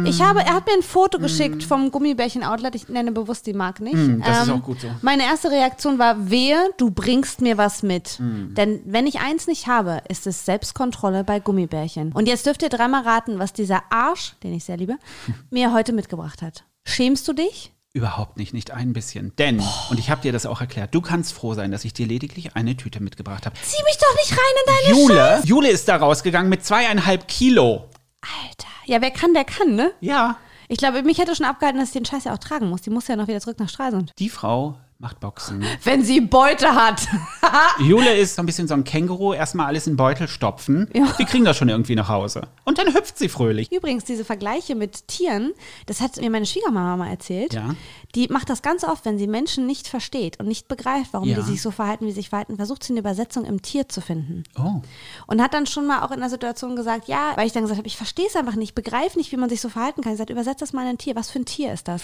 [0.05, 2.75] Ich habe, er hat mir ein Foto geschickt vom Gummibärchen-Outlet.
[2.75, 3.95] Ich nenne bewusst die Marke nicht.
[3.95, 4.89] Ähm, Mm, das ist auch gut so.
[5.01, 8.19] Meine erste Reaktion war, wehe, du bringst mir was mit.
[8.19, 8.55] Mm.
[8.55, 12.13] Denn wenn ich eins nicht habe, ist es Selbstkontrolle bei Gummibärchen.
[12.13, 14.97] Und jetzt dürft ihr dreimal raten, was dieser Arsch, den ich sehr liebe,
[15.51, 16.65] mir heute mitgebracht hat.
[16.85, 17.73] Schämst du dich?
[17.95, 19.37] Überhaupt nicht, nicht ein bisschen.
[19.37, 19.91] Denn, Oh.
[19.91, 22.57] und ich habe dir das auch erklärt, du kannst froh sein, dass ich dir lediglich
[22.57, 23.55] eine Tüte mitgebracht habe.
[23.63, 27.91] Zieh mich doch nicht rein in deine Jule, Jule ist da rausgegangen mit zweieinhalb Kilo.
[28.23, 28.69] Alter.
[28.87, 29.93] Ja, wer kann, der kann, ne?
[30.01, 32.81] Ja, Ich glaube, mich hätte schon abgehalten, dass ich den Scheiß ja auch tragen muss.
[32.81, 34.11] Die muss ja noch wieder zurück nach Stralsund.
[34.19, 35.65] die Frau macht Boxen.
[35.83, 37.09] Wenn sie Beute hat.
[37.81, 40.89] Jule ist so ein bisschen so ein Känguru, erstmal alles in den Beutel stopfen.
[40.95, 41.07] Ja.
[41.19, 42.43] Die kriegen das schon irgendwie nach Hause.
[42.65, 43.71] Und dann hüpft sie fröhlich.
[43.73, 45.55] Übrigens, diese Vergleiche mit Tieren,
[45.87, 47.53] das hat mir meine Schwiegermama mal erzählt.
[47.53, 47.75] Ja.
[48.15, 51.35] Die macht das ganz oft, wenn sie Menschen nicht versteht und nicht begreift, warum Ja.
[51.35, 54.01] die sich so verhalten, wie sie sich verhalten, versucht sie eine Übersetzung im Tier zu
[54.01, 54.45] finden.
[54.57, 54.83] Oh.
[55.27, 57.79] Und hat dann schon mal auch in einer Situation gesagt, ja, weil ich dann gesagt
[57.79, 60.13] habe, ich verstehe es einfach nicht, ich begreife nicht, wie man sich so verhalten kann.
[60.13, 61.17] Ich gesagt, übersetzt das mal in ein Tier.
[61.17, 62.03] Was für ein Tier ist das?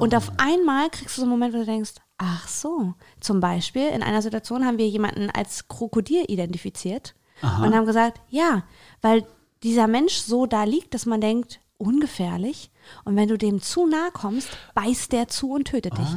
[0.00, 2.94] Und auf einmal kriegst du so einen Moment, wo du denkst, ach so.
[3.18, 8.62] Zum Beispiel in einer Situation haben wir jemanden als Krokodil identifiziert und haben gesagt, ja,
[9.00, 9.26] weil
[9.62, 12.70] dieser Mensch so da liegt, dass man denkt, ungefährlich.
[13.04, 16.08] Und wenn du dem zu nahe kommst, beißt der zu und tötet dich.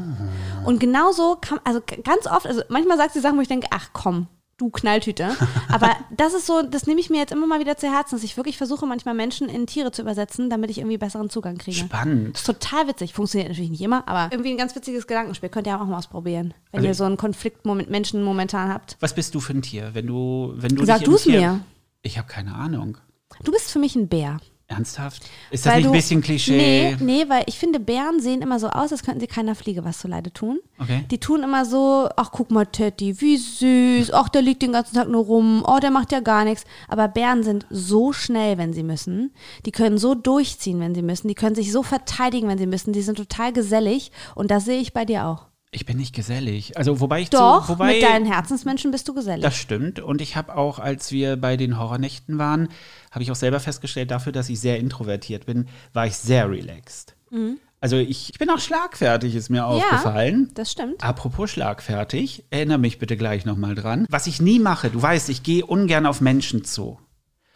[0.65, 3.91] Und genauso kann, also ganz oft, also manchmal sagt sie Sachen, wo ich denke, ach
[3.93, 5.29] komm, du Knalltüte.
[5.69, 8.23] Aber das ist so, das nehme ich mir jetzt immer mal wieder zu Herzen, dass
[8.23, 11.77] ich wirklich versuche, manchmal Menschen in Tiere zu übersetzen, damit ich irgendwie besseren Zugang kriege.
[11.77, 12.37] Spannend.
[12.37, 13.13] Ist total witzig.
[13.13, 15.49] Funktioniert natürlich nicht immer, aber irgendwie ein ganz witziges Gedankenspiel.
[15.49, 18.97] Könnt ihr auch mal ausprobieren, wenn Also ihr so einen Konflikt mit Menschen momentan habt.
[18.99, 19.89] Was bist du für ein Tier?
[19.93, 21.59] Wenn du, wenn du Sag du's Tier- mir.
[22.01, 22.97] Ich habe keine Ahnung.
[23.43, 24.37] Du bist für mich ein Bär.
[24.73, 25.23] Ernsthaft?
[25.51, 26.57] Ist das Weil nicht ein bisschen Klischee?
[26.57, 29.83] Nee, nee, weil ich finde, Bären sehen immer so aus, als könnten sie keiner Fliege
[29.83, 30.59] was zuleide tun.
[30.79, 31.05] Okay.
[31.09, 34.95] Die tun immer so, ach guck mal, Teddy, wie süß, ach, der liegt den ganzen
[34.95, 36.65] Tag nur rum, oh, der macht ja gar nichts.
[36.87, 39.33] Aber Bären sind so schnell, wenn sie müssen.
[39.65, 41.27] Die können so durchziehen, wenn sie müssen.
[41.27, 42.93] Die können sich so verteidigen, wenn sie müssen.
[42.93, 45.52] Die sind total gesellig und das sehe ich bei dir auch.
[45.73, 46.77] Ich bin nicht gesellig.
[46.77, 49.43] Also wobei ich Doch, zu, wobei mit deinen Herzensmenschen bist du gesellig.
[49.43, 49.99] Das stimmt.
[49.99, 52.69] Und ich habe auch, als wir bei den Horrornächten waren,
[53.11, 57.15] habe ich auch selber festgestellt, dafür, dass ich sehr introvertiert bin, war ich sehr relaxed.
[57.79, 60.51] Also ich, ich bin auch schlagfertig, ist mir aufgefallen.
[60.53, 61.03] das stimmt.
[61.03, 64.05] Apropos schlagfertig, erinnere mich bitte gleich nochmal dran.
[64.09, 66.99] Was ich nie mache, du weißt, ich gehe ungern auf Menschen zu.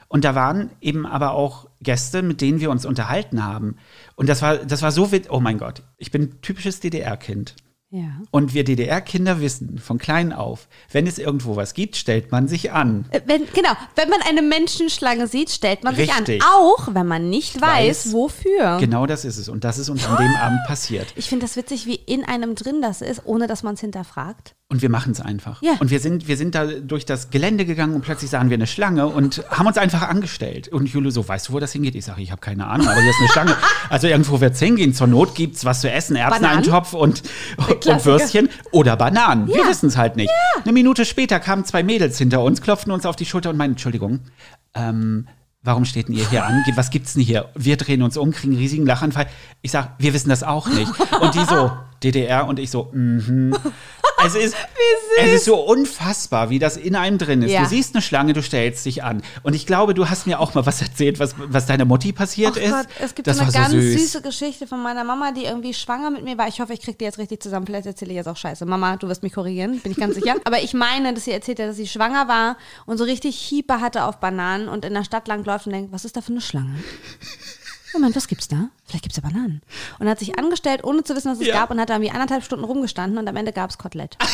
[0.09, 3.77] Und da waren eben aber auch Gäste, mit denen wir uns unterhalten haben.
[4.15, 5.29] Und das war, das war so wit.
[5.29, 7.55] Oh mein Gott, ich bin typisches DDR-Kind.
[7.89, 8.21] Ja.
[8.31, 12.73] Und wir DDR-Kinder wissen von klein auf, wenn es irgendwo was gibt, stellt man sich
[12.73, 13.05] an.
[13.11, 16.43] Äh, Wenn, genau, wenn man eine Menschenschlange sieht, stellt man sich Richtig.
[16.43, 16.49] an.
[16.53, 18.13] Auch wenn man nicht weiß, Weiß.
[18.13, 18.77] wofür.
[18.81, 19.47] Genau das ist es.
[19.47, 21.07] Und das ist uns an dem Abend passiert.
[21.15, 24.56] Ich finde das witzig, wie in einem drin das ist, ohne dass man es hinterfragt.
[24.69, 25.61] Und wir machen es einfach.
[25.61, 25.75] Ja.
[25.79, 28.67] Und wir sind, wir sind da durch das Gelände gegangen und plötzlich sahen wir eine
[28.67, 30.67] Schlange und haben uns einfach angestellt.
[30.67, 31.95] Und Jule so, weißt du, wo das hingeht?
[31.95, 33.55] Ich sage, ich habe keine Ahnung, aber hier ist eine Schlange.
[33.89, 34.93] Also irgendwo wird es hingehen.
[34.93, 37.23] Zur Not gibt es was zu essen, Erbseneintopf und,
[37.85, 38.05] und.
[38.05, 39.47] Würstchen oder Bananen.
[39.47, 39.69] Wir Ja.
[39.69, 40.29] wissen es halt nicht.
[40.61, 43.75] Eine Minute später kamen zwei Mädels hinter uns, klopften uns auf die Schulter und meinten,
[43.75, 44.19] Entschuldigung,
[44.73, 45.29] ähm,
[45.63, 46.61] warum steht denn ihr hier an?
[46.75, 47.47] Was gibt's denn hier?
[47.55, 49.27] Wir drehen uns um, kriegen einen riesigen Lachanfall.
[49.61, 50.91] Ich sag, wir wissen das auch nicht.
[51.21, 51.71] Und die so,
[52.03, 53.55] DDR und ich so, mhm.
[54.25, 54.55] Es ist,
[55.19, 57.51] es ist so unfassbar, wie das in einem drin ist.
[57.51, 57.63] Ja.
[57.63, 59.21] Du siehst eine Schlange, du stellst dich an.
[59.43, 62.57] Und ich glaube, du hast mir auch mal was erzählt, was, was deiner Mutti passiert
[62.57, 62.71] Oh ist.
[62.71, 64.01] Gott, es gibt das so eine ganz so süß.
[64.01, 66.47] süße Geschichte von meiner Mama, die irgendwie schwanger mit mir war.
[66.47, 67.65] Ich hoffe, ich kriege die jetzt richtig zusammen.
[67.65, 68.65] Vielleicht erzähle ich jetzt auch Scheiße.
[68.65, 70.35] Mama, du wirst mich korrigieren, bin ich ganz sicher.
[70.45, 73.81] Aber ich meine, dass sie erzählt hat, dass sie schwanger war und so richtig Hieper
[73.81, 76.31] hatte auf Bananen und in der Stadt lang läuft und denkt, was ist da für
[76.31, 76.75] eine Schlange?
[77.93, 78.69] Moment, was gibt's da?
[78.85, 79.61] Vielleicht gibt's ja Bananen.
[79.99, 81.53] Und hat sich angestellt, ohne zu wissen, was es Ja.
[81.55, 84.17] gab und hat da irgendwie anderthalb Stunden rumgestanden und am Ende gab's Kotelett.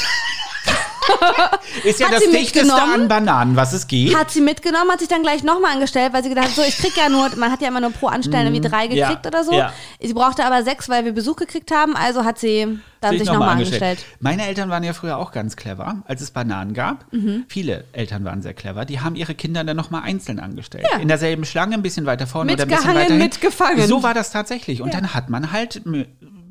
[1.84, 4.16] Ist ja Hat das dichteste an Bananen, was es gibt.
[4.16, 6.78] Hat sie mitgenommen, hat sich dann gleich nochmal angestellt, weil sie gedacht hat, so, ich
[6.78, 8.94] krieg ja nur, man hat ja immer nur pro Anstellen irgendwie drei Mhm.
[8.94, 9.54] Ja, gekriegt oder so.
[9.54, 9.74] ja.
[10.02, 13.50] Sie brauchte aber sechs, weil wir Besuch gekriegt haben, also hat sie dann sich nochmal
[13.50, 14.06] angestellt.
[14.20, 17.06] Meine Eltern waren ja früher auch ganz clever, als es Bananen gab.
[17.12, 17.46] Mhm.
[17.48, 18.86] Viele Eltern waren sehr clever.
[18.86, 20.86] Die haben ihre Kinder dann nochmal einzeln angestellt.
[20.92, 21.00] Ja.
[21.00, 23.18] In derselben Schlange, ein bisschen weiter vorne oder ein bisschen weiter hin.
[23.18, 23.88] mitgefangen.
[23.88, 24.82] So war das tatsächlich.
[24.82, 25.82] Und dann hat man halt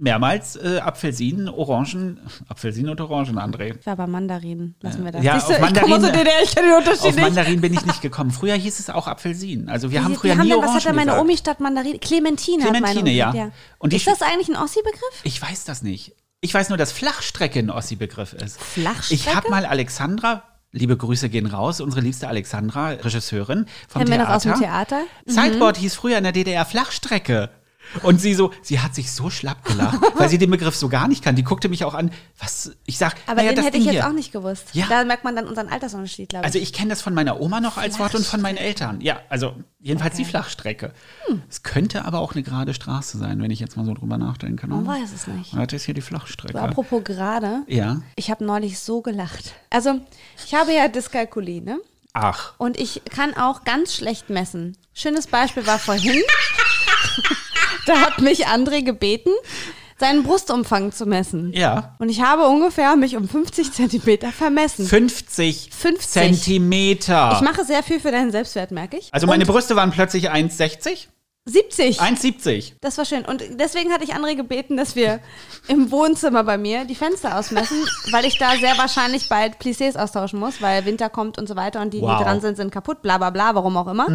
[0.02, 3.78] mehrmals äh, Apfelsinen, Orangen, Apfelsinen und Orangen, André.
[3.78, 4.74] Ich war bei Mandarinen.
[4.80, 5.22] Lassen wir das.
[5.22, 7.20] Ja, Siehst du, auf ich komme Mandarinen- der DDR, ich kenne den Unterschied Auf nicht.
[7.24, 8.30] Mandarin bin ich nicht gekommen.
[8.32, 9.68] Früher hieß es auch Apfelsinen.
[9.68, 11.20] Also wir haben Die- früher die haben nie dann, Orangen was hat denn meine.
[11.20, 11.98] Omi statt Mandarine?
[12.00, 13.38] Clementine, hat meine Clementine, Omi.
[13.38, 13.44] ja.
[13.46, 13.50] ja.
[13.78, 15.20] Und ist das eigentlich ein Ossi-Begriff?
[15.22, 16.14] Ich weiß das nicht.
[16.40, 18.60] Ich weiß nur, dass Flachstrecke ein Ossi-Begriff ist.
[18.60, 19.14] Flachstrecke?
[19.14, 24.16] Ich habe mal Alexandra, liebe Grüße gehen raus, unsere liebste Alexandra, Regisseurin vom Kennen wir
[24.16, 24.28] Theater.
[24.28, 25.00] noch aus dem Theater?
[25.26, 25.30] Mhm.
[25.30, 27.50] Sideboard hieß früher in der DDR Flachstrecke.
[28.02, 31.08] Und sie so, sie hat sich so schlapp gelacht, weil sie den Begriff so gar
[31.08, 31.36] nicht kann.
[31.36, 33.86] Die guckte mich auch an, was, ich sag, Aber naja, den das hätte Ding ich
[33.92, 34.08] jetzt hier.
[34.08, 34.68] auch nicht gewusst.
[34.72, 34.86] Ja.
[34.88, 36.46] Da merkt man dann unseren Altersunterschied, glaube ich.
[36.46, 39.00] Also ich kenne das von meiner Oma noch als Wort und von meinen Eltern.
[39.00, 40.92] Ja, also jedenfalls die Flachstrecke.
[41.26, 41.42] Hm.
[41.48, 44.68] Es könnte aber auch eine gerade Straße sein, wenn ich jetzt mal so drüber nachdenke.
[44.68, 44.74] Ne?
[44.76, 45.52] Man weiß es nicht.
[45.54, 46.60] Das ist hier die Flachstrecke.
[46.60, 48.00] Apropos gerade, Ja.
[48.16, 49.54] ich habe neulich so gelacht.
[49.70, 50.00] Also,
[50.46, 51.78] ich habe ja Dyskalkulie, ne?
[52.14, 52.52] Ach.
[52.58, 54.76] Und ich kann auch ganz schlecht messen.
[54.92, 56.20] Schönes Beispiel war vorhin.
[57.86, 59.30] da hat mich André gebeten,
[59.98, 61.52] seinen Brustumfang zu messen.
[61.52, 61.94] Ja.
[61.98, 64.84] Und ich habe ungefähr mich um 50 Zentimeter vermessen.
[64.86, 66.10] 50, 50.
[66.10, 67.32] Zentimeter.
[67.36, 69.08] Ich mache sehr viel für deinen Selbstwert, merke ich.
[69.12, 71.06] also meine Und Brüste waren plötzlich 1,60?
[71.44, 72.00] 70.
[72.00, 72.74] 1,70.
[72.80, 73.24] Das war schön.
[73.24, 75.18] Und deswegen hatte ich André gebeten, dass wir
[75.66, 77.78] im Wohnzimmer bei mir die Fenster ausmessen,
[78.12, 81.80] weil ich da sehr wahrscheinlich bald Plissés austauschen muss, weil Winter kommt und so weiter
[81.80, 82.12] und die, Wow.
[82.12, 82.18] Mhm.
[82.18, 84.06] die dran sind, sind kaputt, bla bla bla, warum auch immer.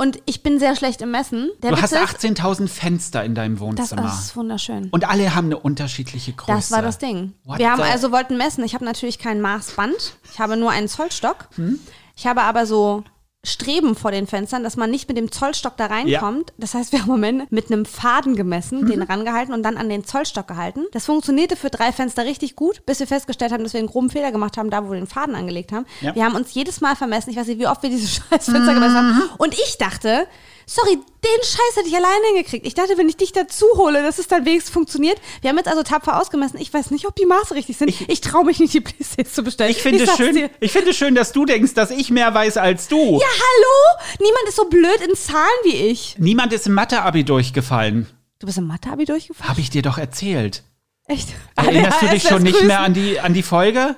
[0.00, 1.50] Und ich bin sehr schlecht im Messen.
[1.62, 4.06] Der Du Witz hast ist, 18.000 Fenster in deinem das Wohnzimmer.
[4.06, 4.88] ist wunderschön.
[4.90, 6.56] und alle haben eine unterschiedliche Größe.
[6.56, 7.34] Das war das Ding.
[7.44, 8.64] What wir haben also wollten messen.
[8.64, 10.16] Ich habe natürlich kein Maßband.
[10.32, 11.48] Ich habe nur einen Zollstock.
[11.56, 11.78] Hm?
[12.16, 13.04] Ich habe aber so
[13.42, 16.52] Streben vor den Fenstern, dass man nicht mit dem Zollstock da reinkommt.
[16.58, 18.86] Das heißt, wir haben am Ende mit einem Faden gemessen, Mhm.
[18.90, 20.84] den rangehalten und dann an den Zollstock gehalten.
[20.92, 24.10] Das funktionierte für drei Fenster richtig gut, bis wir festgestellt haben, dass wir einen groben
[24.10, 25.86] Fehler gemacht haben, da wo wir den Faden angelegt haben.
[26.02, 26.14] Ja.
[26.14, 27.30] Wir haben uns jedes Mal vermessen.
[27.30, 29.14] Ich weiß nicht, wie oft wir diese scheiß Fenster gemessen haben.
[29.14, 29.22] Mhm.
[29.38, 30.26] Und ich dachte,
[30.70, 32.64] sorry, den Scheiß hätte ich alleine hingekriegt.
[32.64, 35.20] Ich dachte, wenn ich dich dazu hole, dass es dann wenigstens funktioniert.
[35.40, 36.60] Wir haben jetzt also tapfer ausgemessen.
[36.60, 37.88] Ich weiß nicht, ob die Maße richtig sind.
[38.08, 39.70] Ich, traue mich nicht, die Plissés zu bestellen.
[39.70, 40.50] Ich finde es sag's schön, dir.
[40.60, 42.96] ich finde schön, dass du denkst, dass ich mehr weiß als du.
[42.96, 44.04] Ja, hallo?
[44.20, 46.16] Niemand ist so blöd in Zahlen wie ich.
[46.18, 48.06] Niemand ist im Mathe-Abi durchgefallen.
[48.38, 49.50] Du bist im Mathe-Abi durchgefallen?
[49.50, 50.62] Habe ich dir doch erzählt.
[51.06, 51.28] Echt?
[51.56, 53.96] Erinnerst du dich schon nicht mehr an die, an die Folge?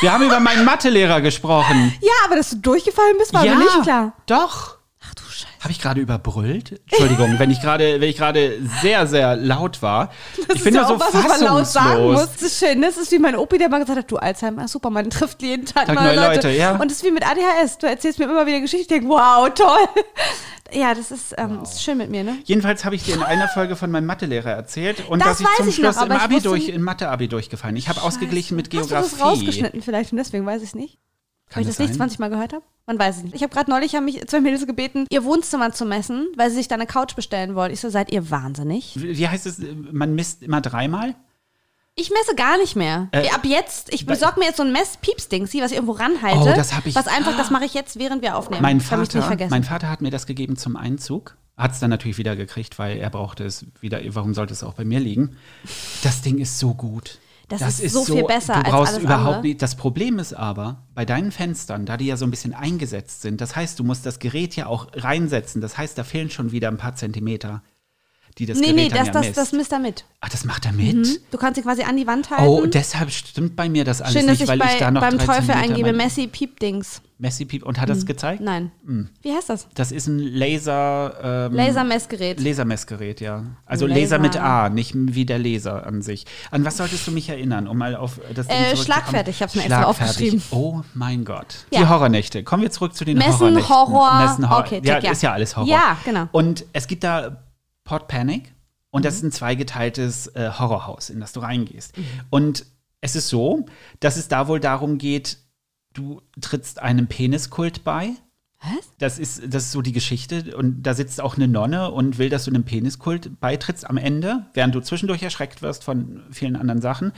[0.00, 1.92] Wir haben über meinen Mathelehrer gesprochen.
[2.00, 4.12] Ja, aber dass du durchgefallen bist, war ja, mir nicht klar.
[4.26, 4.78] Doch.
[5.64, 6.78] Habe ich gerade überbrüllt?
[6.90, 10.12] Entschuldigung, wenn ich gerade, wenn ich gerade sehr, sehr laut war.
[10.46, 12.32] Das ich nur ja so was, was man laut sagen muss.
[12.32, 12.82] Das ist schön.
[12.82, 15.64] Das ist wie mein Opi, der mal gesagt hat, du Alzheimer, super, man trifft jeden
[15.64, 16.34] Tag, Tag neue, Leute.
[16.34, 16.72] Leute, ja.
[16.72, 17.78] Und das ist wie mit ADHS.
[17.78, 18.82] Du erzählst mir immer wieder Geschichten.
[18.82, 20.02] Ich denke, wow, toll.
[20.70, 22.36] Ja, das ist, ähm, ist schön mit mir, ne?
[22.44, 25.46] Jedenfalls habe ich dir in einer Folge von meinem Mathelehrer erzählt und Das dass ich
[25.56, 27.76] zum ich noch, Schluss aber im Abi durch, im Mathe-Abi durchgefallen.
[27.76, 29.10] Ich habe ausgeglichen mit Hast du Geografie.
[29.12, 30.98] das rausgeschnitten vielleicht und deswegen weiß ich es nicht?
[31.54, 32.08] Kann ich das das nicht sein?
[32.08, 32.62] 20 Mal gehört habe?
[32.86, 33.34] Man weiß es nicht.
[33.34, 36.56] Ich habe gerade neulich haben mich zwei Mädels gebeten, ihr Wohnzimmer zu messen, weil sie
[36.56, 37.72] sich da eine Couch bestellen wollen.
[37.72, 38.92] Ich so, seid ihr wahnsinnig?
[39.00, 39.58] Wie heißt es?
[39.90, 41.14] Man misst immer dreimal?
[41.96, 43.08] Ich messe gar nicht mehr.
[43.12, 46.38] Äh, Ab jetzt, ich besorge mir jetzt so ein Mess-Pieps-Ding, was ich irgendwo ranhalte.
[46.50, 48.62] Oh, das hab ich- Was einfach, das mache ich jetzt, während wir aufnehmen.
[48.62, 51.36] Mein Vater, mein Vater hat mir das gegeben zum Einzug.
[51.56, 54.00] Hat es dann natürlich wieder gekriegt, weil er brauchte es wieder.
[54.08, 55.36] Warum sollte es auch bei mir liegen?
[56.02, 57.20] Das Ding ist so gut.
[57.48, 59.42] Das ist so viel besser Du als brauchst überhaupt andere.
[59.42, 59.62] nicht.
[59.62, 63.40] Das Problem ist aber, bei deinen Fenstern, da die ja so ein bisschen eingesetzt sind,
[63.40, 65.60] das heißt, du musst das Gerät ja auch reinsetzen.
[65.60, 67.62] Das heißt, da fehlen schon wieder ein paar Zentimeter,
[68.38, 69.38] die das nee, Gerät nee, dann das, ja das, misst.
[69.38, 70.04] das misst er mit.
[70.20, 71.20] Ach, das macht er mit?
[71.30, 72.44] Du kannst sie quasi an die Wand halten.
[72.48, 74.90] Oh, deshalb stimmt bei mir das alles Schön, dass nicht, ich, weil bei, ich da
[74.90, 77.00] noch beim Teufel eingebe, mein- Messi Piep-Dings.
[77.24, 78.42] Messi Piep und hat das gezeigt?
[78.42, 78.70] Nein.
[78.84, 79.08] Hm.
[79.22, 79.66] Wie heißt das?
[79.74, 81.46] Das ist ein Laser.
[81.48, 82.38] Ähm, Lasermessgerät.
[82.38, 83.44] Lasermessgerät, ja.
[83.64, 84.00] Also Laser.
[84.00, 84.18] Laser.
[84.18, 86.26] mit A, nicht wie der Laser an sich.
[86.50, 89.54] An was solltest du mich erinnern, um mal auf das Ding Äh, schlagfertig, ich hab's
[89.54, 90.42] mir extra aufgeschrieben.
[90.50, 91.64] Oh mein Gott.
[91.72, 91.80] Ja.
[91.80, 92.44] Die Horrornächte.
[92.44, 93.74] Kommen wir zurück zu den Messen, Horrornächten.
[93.74, 94.18] Horror.
[94.22, 94.64] Messen, Horror.
[94.64, 95.10] Okay, ja, check, ja.
[95.12, 95.68] ist ja alles Horror.
[95.68, 96.28] Ja, genau.
[96.30, 97.42] Und es gibt da
[97.84, 98.52] Port Panic
[98.90, 99.04] und Mhm.
[99.04, 101.96] das ist ein zweigeteiltes äh, Horrorhaus, in das du reingehst.
[101.96, 102.04] Mhm.
[102.28, 102.66] Und
[103.00, 103.64] es ist so,
[104.00, 105.38] dass es da wohl darum geht,
[105.94, 108.10] du trittst einem Peniskult bei.
[108.60, 108.92] Was?
[108.98, 110.56] Das ist, das ist so die Geschichte.
[110.56, 114.46] Und da sitzt auch eine Nonne und will, dass du einem Peniskult beitrittst am Ende,
[114.54, 117.12] während du zwischendurch erschreckt wirst von vielen anderen Sachen.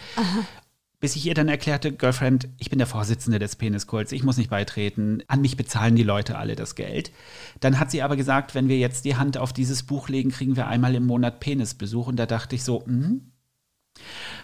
[0.98, 4.48] Bis ich ihr dann erklärte, Girlfriend, ich bin der Vorsitzende des Peniskults, ich muss nicht
[4.48, 5.22] beitreten.
[5.28, 7.12] An mich bezahlen die Leute alle das Geld.
[7.60, 10.56] Dann hat sie aber gesagt, wenn wir jetzt die Hand auf dieses Buch legen, kriegen
[10.56, 12.06] wir einmal im Monat Penisbesuch.
[12.06, 13.30] Und da dachte ich so, hm,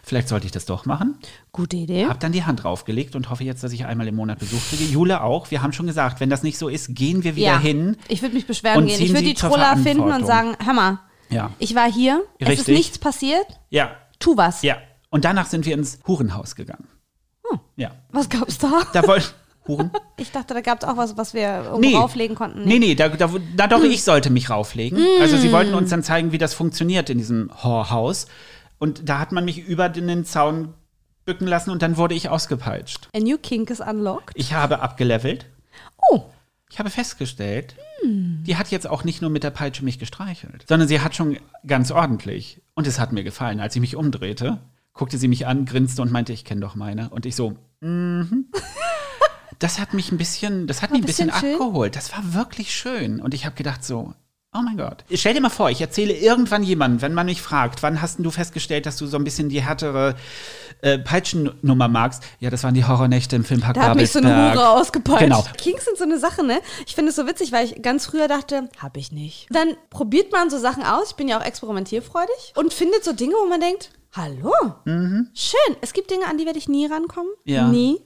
[0.03, 1.19] vielleicht sollte ich das doch machen.
[1.53, 2.07] Gute Idee.
[2.07, 4.85] Hab dann die Hand draufgelegt und hoffe jetzt, dass ich einmal im Monat Besuch kriege.
[4.85, 5.51] Jule auch.
[5.51, 7.59] Wir haben schon gesagt, wenn das nicht so ist, gehen wir wieder ja.
[7.59, 7.97] hin.
[8.09, 9.01] Ich würde mich beschweren gehen.
[9.01, 11.51] Ich würde die Troller finden und sagen, mal, Ja.
[11.59, 12.77] ich war hier, es ist Richtig.
[12.77, 14.63] nichts passiert, Ja, tu was.
[14.63, 14.77] ja.
[15.11, 16.89] Und danach sind wir ins Hurenhaus gegangen.
[17.51, 17.61] Hm.
[17.77, 17.91] Ja.
[18.13, 18.81] Was gab's da?
[18.95, 19.27] Da wollten.
[19.69, 19.91] Huren?
[20.17, 21.95] Ich dachte, da gab es auch was, was wir Nee.
[21.97, 22.65] rauflegen konnten.
[22.65, 23.71] Nee, nee, da, da, da Hm.
[23.71, 24.99] doch, ich sollte mich rauflegen.
[25.21, 28.27] Also sie wollten uns dann zeigen, wie das funktioniert in diesem Horrorhaus.
[28.83, 30.75] Und da hat man mich über den Zaun
[31.25, 33.11] bücken lassen und dann wurde ich ausgepeitscht.
[33.15, 34.33] A new kink is unlocked.
[34.35, 35.47] Ich habe abgelevelt.
[36.11, 36.23] Oh,
[36.69, 40.89] Ich habe festgestellt, die hat jetzt auch nicht nur mit der Peitsche mich gestreichelt, sondern
[40.89, 42.61] sie hat schon ganz ordentlich.
[42.75, 43.61] Und es hat mir gefallen.
[43.61, 44.59] Als ich mich umdrehte,
[44.95, 47.09] guckte sie mich an, grinste und meinte, ich kenne doch meine.
[47.11, 48.49] Und ich so, mhm.
[49.61, 51.95] Das hat mich ein bisschen, das hat mich ein bisschen, bisschen abgeholt.
[51.95, 53.21] Das war wirklich schön.
[53.21, 54.13] Und ich habe gedacht so,
[54.55, 55.05] oh mein Gott.
[55.13, 58.31] Stell dir mal vor, ich erzähle irgendwann jemandem, wenn man mich fragt, wann hast du
[58.31, 60.15] festgestellt, dass du so ein bisschen die härtere
[60.83, 62.23] äh, Peitschennummer magst?
[62.41, 64.67] Ja, das waren die Horrornächte im Filmpark da hat mich so eine Babelsberg.
[64.67, 65.23] Hure ausgepeitscht.
[65.23, 65.45] Genau.
[65.57, 66.61] Kinks sind so eine Sache, ne?
[66.87, 69.47] Ich finde es so witzig, weil ich ganz früher dachte, hab ich nicht.
[69.51, 71.11] Dann probiert man so Sachen aus.
[71.11, 74.53] Ich bin ja auch experimentierfreudig und findet so Dinge, wo man denkt, hallo,
[74.85, 75.77] schön.
[75.81, 77.33] Es gibt Dinge, an die werde ich nie rankommen.
[77.45, 77.53] Mhm.
[77.53, 77.65] Ja.
[77.67, 77.73] Mhm.
[77.73, 78.01] Nie.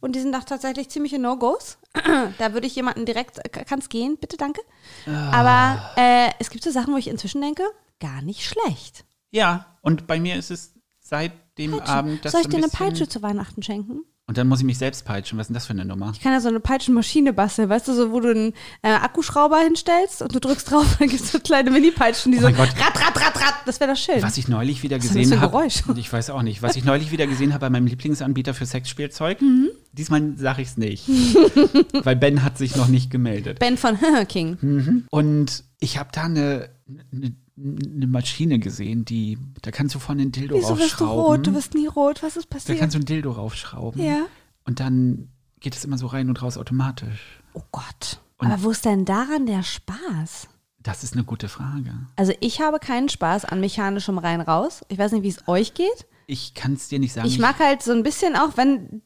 [0.00, 1.78] Und die sind auch tatsächlich ziemliche No-Gos.
[2.38, 4.60] da würde ich jemanden direkt, äh, kann's gehen, bitte, danke.
[5.06, 5.30] Ah.
[5.32, 7.62] Aber äh, es gibt so Sachen, wo ich inzwischen denke,
[8.00, 9.04] gar nicht schlecht.
[9.30, 13.08] Ja, und bei mir ist es seit dem Abend das Soll ich dir eine Peitsche
[13.08, 14.00] zu Weihnachten schenken?
[14.30, 15.38] Und dann muss ich mich selbst peitschen.
[15.38, 16.12] Was ist denn das für eine Nummer?
[16.14, 19.58] Ich kann ja so eine Peitschenmaschine basteln, weißt du, so wo du einen äh, Akkuschrauber
[19.58, 22.68] hinstellst und du drückst drauf, dann gibt es so kleine Mini-Peitschen, die Oh so Gott.
[22.78, 23.54] rat, rat, rat, rat.
[23.66, 24.22] Das wäre doch schön.
[24.22, 25.66] Was ich neulich wieder das gesehen habe.
[25.96, 26.62] Ich weiß auch nicht.
[26.62, 29.42] Was ich neulich wieder gesehen habe bei meinem Lieblingsanbieter für Sexspielzeug.
[29.42, 29.70] Mhm.
[29.92, 31.08] Diesmal sage ich es nicht.
[32.04, 33.58] weil Ben hat sich noch nicht gemeldet.
[33.58, 33.98] Ben von
[34.28, 34.56] King.
[34.60, 35.06] Hm.
[35.10, 36.70] Und ich habe da eine,
[37.12, 41.24] eine, eine Maschine gesehen, die, da kannst du vorne einen Dildo Wieso wirst du raufschrauben.
[41.36, 41.46] rot?
[41.46, 42.22] Du wirst nie rot.
[42.22, 42.78] Was ist da passiert?
[42.78, 44.02] kannst du einen Dildo raufschrauben.
[44.02, 44.26] Ja.
[44.64, 47.40] Und dann geht es immer so rein und raus automatisch.
[47.54, 48.20] oh Gott.
[48.38, 50.48] Aber wo ist denn daran der Spaß?
[50.82, 51.92] Das ist eine gute Frage.
[52.16, 54.80] Also ich habe keinen Spaß an mechanischem rein-raus.
[54.88, 56.06] Ich weiß nicht, wie es euch geht.
[56.30, 57.26] Ich kann es dir nicht sagen.
[57.26, 59.02] Ich mag halt so ein bisschen auch, wenn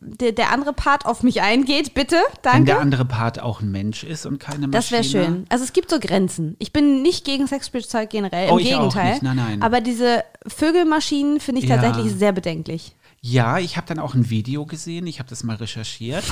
[0.00, 1.92] der andere Part auf mich eingeht.
[1.94, 2.64] Bitte, wenn danke.
[2.66, 4.70] der andere Part auch ein Mensch ist und keine Maschine.
[4.70, 5.44] Das wäre schön.
[5.48, 6.54] Also es gibt so Grenzen.
[6.60, 9.18] Ich bin nicht gegen Sexspielzeug generell, Oh, im Gegenteil.
[9.22, 9.62] Nein, nein.
[9.62, 11.78] Aber diese Vögelmaschinen finde ich Ja.
[11.78, 12.94] tatsächlich sehr bedenklich.
[13.20, 15.08] Ja, ich habe dann auch ein Video gesehen.
[15.08, 16.22] Ich habe das mal recherchiert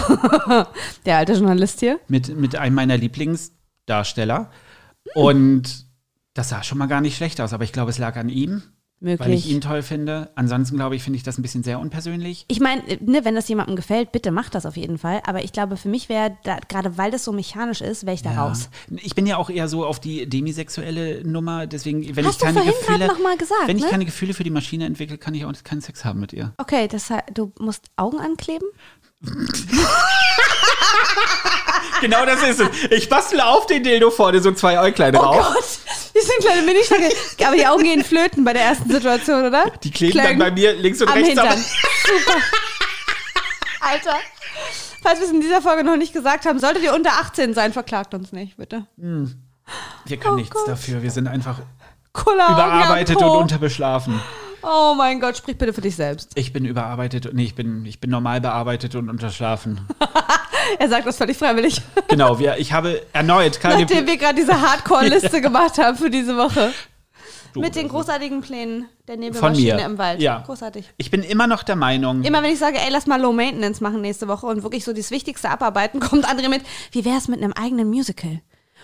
[1.07, 1.99] Der alte Journalist hier.
[2.07, 4.51] mit, mit einem meiner Lieblingsdarsteller.
[5.15, 5.87] Und
[6.35, 7.53] das sah schon mal gar nicht schlecht aus.
[7.53, 8.63] Aber ich glaube, es lag an ihm,
[9.01, 9.51] weil ich Möglich.
[9.51, 10.31] ihn toll finde.
[10.37, 12.47] Ansonsten, glaube ich, finde ich das ein bisschen sehr unpersönlich.
[12.49, 15.21] Ich meine, ne, wenn das jemandem gefällt, bitte macht das auf jeden Fall.
[15.27, 18.23] Aber ich glaube, für mich wäre, da- gerade weil das so mechanisch ist, wäre ich
[18.23, 18.71] da raus.
[19.03, 21.67] Ich bin ja auch eher so auf die demisexuelle Nummer.
[21.67, 23.91] Deswegen, wenn Hast ich keine vorhin Gefühle, grad noch mal gesagt, wenn ich ne?
[23.91, 26.53] keine Gefühle für die Maschine entwickle, kann ich auch keinen Sex haben mit ihr.
[26.57, 28.67] Okay, das heißt, du musst Augen ankleben?
[32.01, 32.69] Genau das ist es.
[32.91, 35.47] Ich bastel auf den Dildo vorne so zwei Äuglein drauf.
[35.49, 35.65] Oh Gott,
[36.15, 37.09] die sind kleine Minischnacke.
[37.47, 39.65] Aber die Augen gehen flöten bei der ersten Situation, oder?
[39.83, 40.27] Die kleben Klöng.
[40.27, 41.59] dann bei mir links und am rechts Hintern.
[41.59, 42.39] Super.
[43.81, 44.17] Alter.
[45.03, 47.73] Falls wir es in dieser Folge noch nicht gesagt haben, solltet ihr unter 18 sein,
[47.73, 48.87] verklagt uns nicht, bitte.
[48.97, 50.69] Wir können Oh nichts Gott.
[50.69, 51.03] dafür.
[51.03, 51.61] Wir sind einfach
[52.13, 54.21] Cola überarbeitet und unterbeschlafen.
[54.69, 56.33] Oh mein Gott, sprich bitte für dich selbst.
[56.35, 57.33] Ich bin überarbeitet.
[57.33, 59.81] Nee, ich bin, ich bin normal bearbeitet und unterschlafen.
[60.81, 61.81] Er sagt das völlig freiwillig.
[62.09, 63.83] genau, wir, ich habe erneut keine.
[63.83, 66.73] Nachdem wir gerade diese Hardcore-Liste gemacht haben für diese Woche.
[67.53, 70.21] Du, Mit den großartigen Plänen der Nebelmaschine im Wald.
[70.21, 70.43] Ja.
[70.45, 70.93] Großartig.
[70.97, 72.25] Ich bin immer noch der Meinung.
[72.25, 74.93] Immer wenn ich sage, ey, lass mal Low Maintenance machen nächste Woche und wirklich so
[74.93, 78.41] das Wichtigste abarbeiten, kommt André mit, wie wäre es mit einem eigenen Musical?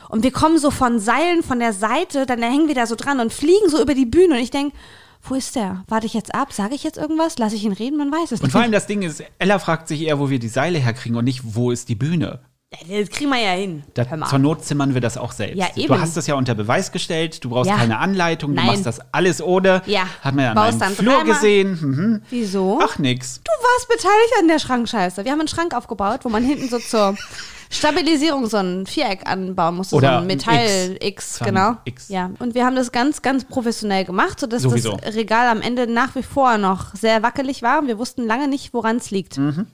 [0.09, 3.19] Und wir kommen so von Seilen von der Seite, dann hängen wir da so dran
[3.19, 4.77] und fliegen so über die Bühne und ich denke,
[5.23, 5.85] wo ist der?
[5.89, 6.53] Warte ich jetzt ab?
[6.53, 7.39] Sage ich jetzt irgendwas?
[7.39, 7.97] Lasse ich ihn reden?
[7.97, 8.53] Man weiß es Und nicht.
[8.53, 11.25] vor allem das Ding ist, Ella fragt sich eher, wo wir die Seile herkriegen und
[11.25, 12.41] nicht, wo ist die Bühne.
[12.89, 13.83] Das kriegen wir ja hin.
[13.93, 15.59] Da, zur Not zimmern wir das auch selbst.
[15.59, 16.01] Ja, Du eben.
[16.01, 17.77] hast das ja unter Beweis gestellt, du brauchst Ja.
[17.77, 18.65] keine Anleitung, Nein.
[18.65, 19.83] du machst das alles ohne.
[19.85, 20.07] Ja.
[20.23, 21.25] Hat man ja dann Flur dreimal.
[21.35, 21.79] gesehen.
[21.83, 22.23] Mhm.
[22.31, 22.81] Wieso?
[22.83, 23.43] Ach nix.
[23.45, 25.23] Du warst beteiligt an der Schrankscheiße.
[25.25, 27.15] Wir haben einen Schrank aufgebaut, wo man hinten so zur
[27.73, 29.97] Stabilisierung so ein Viereck anbauen musste.
[29.97, 31.39] Oder so ein Metall-X, X.
[31.43, 31.77] genau.
[31.85, 32.09] X.
[32.09, 32.31] Ja.
[32.39, 34.97] Und wir haben das ganz, ganz professionell gemacht, sodass Sowieso.
[34.97, 37.81] das Regal am Ende nach wie vor noch sehr wackelig war.
[37.81, 39.39] Und wir wussten lange nicht, woran es liegt.
[39.39, 39.67] Mhm.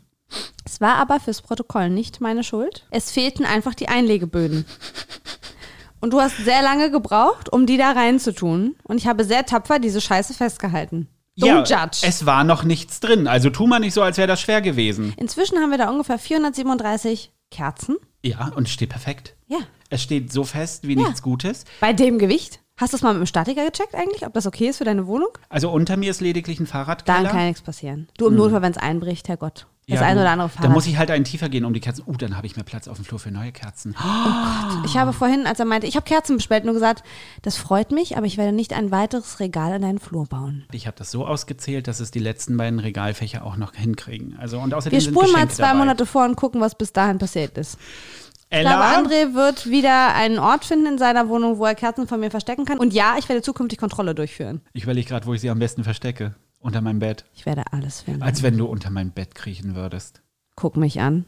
[0.65, 2.87] Es war aber fürs Protokoll nicht meine Schuld.
[2.91, 4.65] Es fehlten einfach die Einlegeböden.
[6.01, 8.77] Und du hast sehr lange gebraucht, um die da reinzutun.
[8.85, 11.09] Und ich habe sehr tapfer diese Scheiße festgehalten.
[11.37, 11.99] Don't ja, judge.
[12.03, 13.27] es war noch nichts drin.
[13.27, 15.15] Also tu mal nicht so, als wäre das schwer gewesen.
[15.17, 17.97] Inzwischen haben wir da ungefähr 437 Kerzen.
[18.25, 19.35] Ja, und es steht perfekt.
[19.47, 19.59] Ja.
[19.91, 21.03] Es steht so fest wie Ja.
[21.03, 21.65] nichts Gutes.
[21.81, 22.61] Bei dem Gewicht?
[22.79, 25.07] Hast du es mal mit dem Statiker gecheckt eigentlich, ob das okay ist für deine
[25.07, 25.29] Wohnung?
[25.49, 27.23] Also unter mir ist lediglich ein Fahrradkeller.
[27.23, 28.09] Dann kann nichts passieren.
[28.17, 29.67] Du im Notfall, wenn es einbricht, Herrgott.
[29.89, 30.71] Das Ja, eine oder andere Da Fahrrad.
[30.73, 32.05] muss ich halt einen tiefer gehen um die Kerzen.
[32.07, 33.95] Uh, dann habe ich mehr Platz auf dem Flur für neue Kerzen.
[34.85, 37.03] ich habe vorhin, als er meinte, ich habe Kerzen bestellt, nur gesagt,
[37.41, 40.67] das freut mich, aber ich werde nicht ein weiteres Regal in deinen Flur bauen.
[40.73, 44.37] Ich habe das so ausgezählt, dass es die letzten beiden Regalfächer auch noch hinkriegen.
[44.39, 45.79] Also und außerdem Wir spulen mal zwei dabei.
[45.79, 47.79] Monate vor und gucken, was bis dahin passiert ist.
[48.51, 52.19] Ich glaube, André wird wieder einen Ort finden in seiner Wohnung, wo er Kerzen von
[52.19, 52.79] mir verstecken kann.
[52.79, 54.63] Und ja, ich werde zukünftig Kontrolle durchführen.
[54.73, 56.35] Ich überlege gerade, wo ich sie am besten verstecke.
[56.61, 57.25] Unter meinem Bett.
[57.35, 58.23] Ich werde alles finden.
[58.23, 60.23] Als wenn du unter meinem Bett kriechen würdest.
[60.57, 61.25] Guck mich an.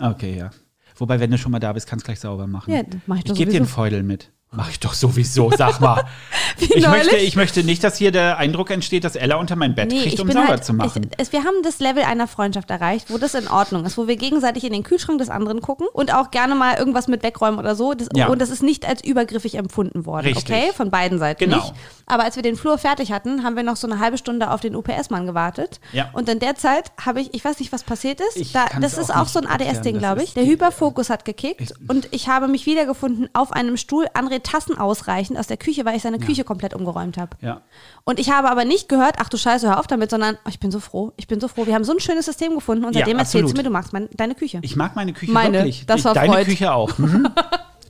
[0.00, 0.50] Okay, ja.
[0.96, 2.72] Wobei, wenn du schon mal da bist, kannst du gleich sauber machen.
[2.72, 3.66] Ja, mach ich doch Ich gebe dir einen.
[3.66, 4.32] Feudel mit.
[4.56, 6.04] Mach ich doch sowieso, sag mal.
[6.58, 9.90] Ich, möchte, ich möchte nicht, dass hier der Eindruck entsteht, dass Ella unter mein Bett
[9.90, 11.10] kriegt, um sauber halt, zu machen.
[11.10, 14.06] Ich, es, wir haben das Level einer Freundschaft erreicht, wo das in Ordnung ist, wo
[14.06, 17.58] wir gegenseitig in den Kühlschrank des anderen gucken und auch gerne mal irgendwas mit wegräumen
[17.58, 17.94] oder so.
[17.94, 18.28] Das, Ja.
[18.28, 20.44] Und das ist nicht als übergriffig empfunden worden, Richtig.
[20.44, 20.70] okay?
[20.76, 21.56] Von beiden Seiten Genau.
[21.56, 21.72] nicht.
[22.06, 24.60] Aber als wir den Flur fertig hatten, haben wir noch so eine halbe Stunde auf
[24.60, 25.80] den UPS-Mann gewartet.
[25.92, 26.10] Ja.
[26.12, 28.54] Und in der Zeit habe ich, ich weiß nicht, was passiert ist.
[28.54, 30.34] Da, das ist auch so ein ADS-Ding, glaube ich.
[30.34, 34.78] Der Hyperfokus hat gekickt Ich- und ich habe mich wiedergefunden auf einem Stuhl, André Tassen
[34.78, 37.36] ausreichend aus der Küche, weil ich seine Küche komplett umgeräumt habe.
[37.40, 37.62] ja.
[38.04, 40.60] Und ich habe aber nicht gehört, ach du Scheiße, hör auf damit, sondern oh, ich
[40.60, 41.66] bin so froh, ich bin so froh.
[41.66, 43.92] Wir haben so ein schönes System gefunden und Ja, seitdem erzählst du mir, du magst
[43.94, 44.58] mein, deine Küche.
[44.62, 45.86] Ich mag meine Küche Meine, wirklich.
[45.86, 46.44] das war Deine Freud.
[46.46, 46.90] Küche auch.
[46.98, 47.28] Mhm.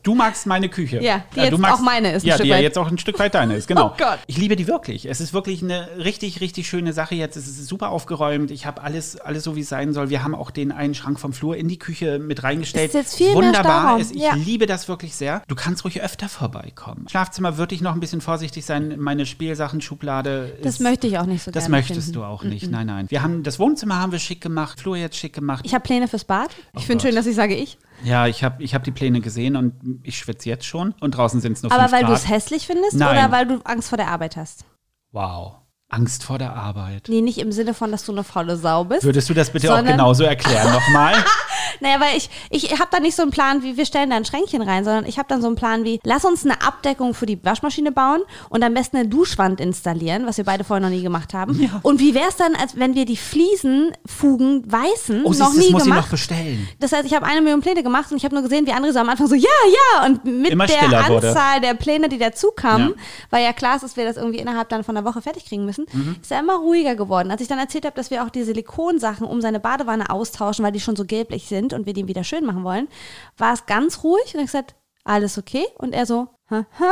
[0.05, 1.03] Du magst meine Küche.
[1.03, 2.79] Ja, die Äh, jetzt du magst, auch meine ist ein ja, Stück die ja jetzt
[2.79, 3.87] auch ein Stück weit deine ist, genau.
[3.95, 4.19] Oh Gott.
[4.27, 5.07] Ich liebe die wirklich.
[5.07, 7.37] Es ist wirklich eine richtig, richtig schöne Sache jetzt.
[7.37, 8.51] Es ist super aufgeräumt.
[8.53, 10.11] Ich habe alles, alles so, wie es sein soll.
[10.11, 12.89] Wir haben auch den einen Schrank vom Flur in die Küche mit reingestellt.
[12.89, 13.63] Ist jetzt viel mehr Wunderbar.
[13.83, 14.01] Stauraum.
[14.01, 14.35] Es, ich Ja.
[14.35, 15.43] liebe das wirklich sehr.
[15.49, 17.09] Du kannst ruhig öfter vorbeikommen.
[17.09, 18.95] Schlafzimmer würde ich noch ein bisschen vorsichtig sein.
[18.99, 22.13] Meine Spielsachen-Schublade das ist- möchte ich auch nicht so Das gerne möchtest finden.
[22.21, 22.71] du auch nicht.
[22.71, 23.07] Nein, nein.
[23.11, 25.65] Wir haben das Wohnzimmer haben wir schick gemacht, Flur jetzt schick gemacht.
[25.67, 26.51] Ich habe Pläne fürs Bad.
[26.75, 27.79] Ich Oh finde schön, dass ich sage ich.
[28.05, 30.95] Ja, ich habe ich hab die Pläne gesehen und ich schwitze jetzt schon.
[31.01, 33.17] Und draußen sind es nur Aber 5 weil du es hässlich findest Nein.
[33.17, 34.65] oder weil du Angst vor der Arbeit hast?
[35.13, 35.57] Wow.
[35.89, 37.07] Angst vor der Arbeit.
[37.09, 39.05] Nee, nicht im Sinne von, dass du eine faule Sau bist.
[39.05, 41.15] Würdest du das bitte auch genauso erklären nochmal?
[41.81, 44.25] Naja, weil ich, ich habe da nicht so einen Plan wie, wir stellen da ein
[44.25, 47.27] Schränkchen rein, sondern ich habe dann so einen Plan wie, lass uns eine Abdeckung für
[47.27, 51.03] die Waschmaschine bauen und am besten eine Duschwand installieren, was wir beide vorher noch nie
[51.03, 51.71] gemacht haben.
[51.83, 55.83] Und wie wäre es dann, als wenn wir die Fliesenfugen weißen, Oh, noch nie muss
[55.83, 56.11] ich noch gemacht?
[56.11, 56.69] bestellen.
[56.81, 58.93] Das heißt, ich habe eine Million Pläne gemacht und ich habe nur gesehen, wie andere
[58.93, 59.49] so am Anfang so, ja,
[59.99, 61.29] ja, und mit Immer der stiller wurde.
[61.29, 62.95] Anzahl der Pläne, die dazukamen, Ja.
[63.31, 65.65] weil ja klar ist, dass wir das irgendwie innerhalb dann von einer Woche fertig kriegen
[65.65, 66.17] müssen, Mhm.
[66.21, 67.31] ist er immer ruhiger geworden.
[67.31, 70.73] Als ich dann erzählt habe, dass wir auch die Silikonsachen um seine Badewanne austauschen, weil
[70.73, 72.89] die schon so gelblich sind und wir die wieder schön machen wollen,
[73.39, 75.65] war es ganz ruhig und ich gesagt, alles okay?
[75.79, 76.85] Und er so, hä, hä?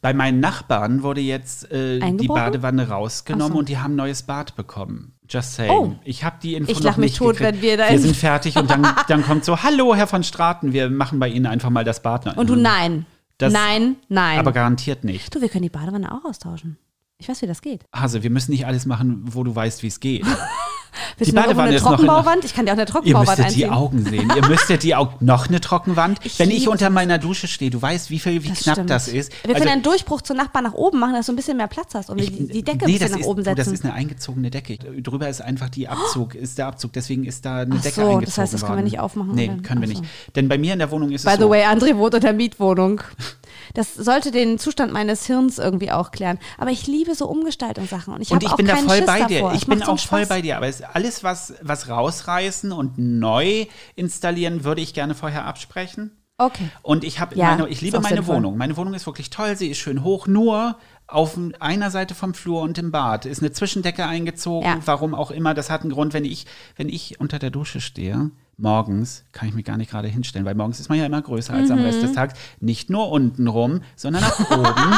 [0.00, 2.28] Bei meinen Nachbarn wurde jetzt äh, die?
[2.28, 3.58] Badewanne rausgenommen so.
[3.58, 5.14] und die haben ein neues Bad bekommen.
[5.28, 5.72] Just saying.
[5.72, 5.92] Oh.
[6.04, 7.54] Ich habe die Info Ich noch nicht tot, gekriegt.
[7.56, 10.24] wenn wir da Wir in- sind fertig und dann, dann kommt so, hallo Herr von
[10.24, 12.36] Straten, wir machen bei Ihnen einfach mal das Bad.
[12.36, 13.06] Und du, nein.
[13.38, 14.38] Das- nein, nein.
[14.38, 15.34] Aber garantiert nicht.
[15.34, 16.78] du, wir können die Badewanne auch austauschen.
[17.18, 17.84] Ich weiß, wie das geht.
[17.94, 20.24] Hase, wir müssen nicht alles machen, wo du weißt, wie es geht.
[21.18, 22.44] Irgendwo Badewanne eine ist noch Trockenbauwand?
[22.44, 23.70] Ich kann dir auch eine Ihr Trockenbauwand müsstet die einziehen.
[23.78, 24.32] Augen sehen.
[24.34, 25.24] Ihr müsstet die Augen.
[25.24, 26.18] Noch eine Trockenwand.
[26.24, 28.90] Ich Wenn ich unter meiner Dusche stehe, du weißt, wie viel, wie Das knapp stimmt.
[28.90, 29.32] das ist.
[29.32, 31.68] Wir können Also, einen Durchbruch zur Nachbarn nach oben machen, dass du ein bisschen mehr
[31.68, 33.56] Platz hast und ich- die, die Decke nee, ein bisschen das nach ist, oben Das
[33.56, 33.74] setzen.
[33.74, 34.78] ist eine eingezogene Decke.
[34.78, 36.92] Drüber ist einfach die Abzug, ist der Abzug.
[36.92, 39.34] Deswegen ist da eine Ach Decke so, das eingezogen heißt, das können wir nicht aufmachen
[39.34, 40.02] Nee, können wir nicht.
[40.36, 41.50] Denn bei mir in der Wohnung ist By es the so.
[41.50, 43.00] way, André wohnt in der Mietwohnung.
[43.74, 46.38] Das sollte den Zustand meines Hirns irgendwie auch klären.
[46.58, 49.06] Aber ich liebe so Umgestaltungssachen und ich und habe ich auch bin da voll Schiss
[49.06, 49.38] bei dir.
[49.40, 49.54] davor.
[49.54, 50.56] Ich Es bin auch voll bei dir.
[50.56, 56.16] Aber es, alles, was, was rausreißen und neu installieren, würde ich gerne vorher absprechen.
[56.38, 56.70] Okay.
[56.82, 58.36] Und ich habe Ja, meine, ich liebe meine sinnvoll.
[58.36, 58.56] Wohnung.
[58.56, 59.56] Meine Wohnung ist wirklich toll.
[59.56, 60.26] Sie ist schön hoch.
[60.26, 60.76] Nur
[61.10, 64.66] auf einer Seite vom Flur und im Bad ist eine Zwischendecke eingezogen.
[64.68, 64.78] Ja.
[64.84, 65.54] Warum auch immer.
[65.54, 66.46] Das hat einen Grund, wenn ich,
[66.76, 68.30] wenn ich unter der Dusche stehe.
[68.56, 71.54] Morgens kann ich mich gar nicht gerade hinstellen, weil morgens ist man ja immer größer
[71.54, 71.78] als Mhm.
[71.78, 72.38] am Rest des Tages.
[72.60, 74.96] Nicht nur unten rum, sondern auch oben.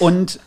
[0.00, 0.40] Und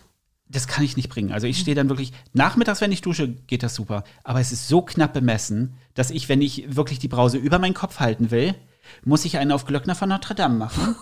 [0.47, 1.31] das kann ich nicht bringen.
[1.31, 4.03] Also ich stehe dann wirklich, nachmittags, wenn ich dusche, geht das super.
[4.23, 7.75] Aber es ist so knapp bemessen, dass ich, wenn ich wirklich die Brause über meinen
[7.75, 8.55] Kopf halten will,
[9.05, 10.95] muss ich einen auf Glöckner von Notre Dame machen.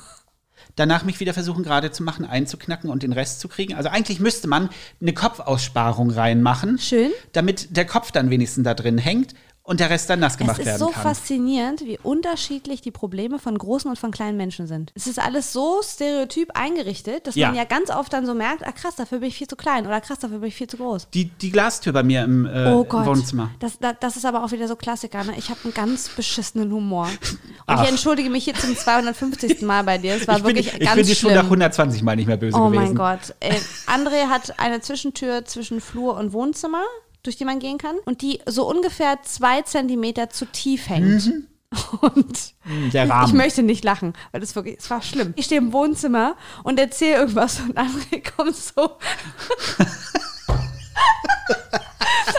[0.75, 3.75] Danach mich wieder versuchen gerade zu machen, einzuknacken und den Rest zu kriegen.
[3.75, 4.69] Also eigentlich müsste man
[5.01, 6.77] eine Kopfaussparung reinmachen.
[6.79, 7.11] Schön.
[7.31, 9.33] Damit der Kopf dann wenigstens da drin hängt
[9.67, 11.03] und der Rest dann nass gemacht Es ist werden so kann.
[11.03, 14.91] faszinierend, wie unterschiedlich die Probleme von großen und von kleinen Menschen sind.
[14.95, 17.47] Es ist alles so stereotyp eingerichtet, dass Ja.
[17.47, 19.85] man ja ganz oft dann so merkt, ah krass, dafür bin ich viel zu klein
[19.85, 21.09] oder krass, dafür bin ich viel zu groß.
[21.13, 23.05] Die, die Glastür bei mir im, äh, Oh im Gott.
[23.05, 23.51] Wohnzimmer.
[23.59, 25.23] Das, das, das ist aber auch wieder so Klassiker.
[25.25, 25.33] Ne?
[25.37, 27.07] Ich habe einen ganz beschissenen Humor.
[27.07, 27.83] Und Ach.
[27.83, 29.61] ich entschuldige mich hier zum 250.
[29.63, 30.15] Mal bei dir.
[30.15, 31.45] Es war ich bin, wirklich ich ganz bin dir schon nach schlimm.
[31.61, 32.93] 120 Mal nicht mehr böse Oh gewesen.
[32.93, 33.35] mein Gott.
[33.41, 33.53] Äh,
[33.87, 36.83] André hat eine Zwischentür zwischen Flur und Wohnzimmer,
[37.27, 37.97] durch die man gehen kann.
[38.05, 41.31] Und die so ungefähr zwei Zentimeter zu tief hängt.
[42.01, 42.53] Und
[42.93, 43.11] Der Mhm.
[43.11, 43.27] Rahmen.
[43.27, 45.33] ich möchte nicht lachen, weil das wirklich, es war schlimm.
[45.35, 48.91] Ich stehe im Wohnzimmer und erzähle irgendwas und André kommt so.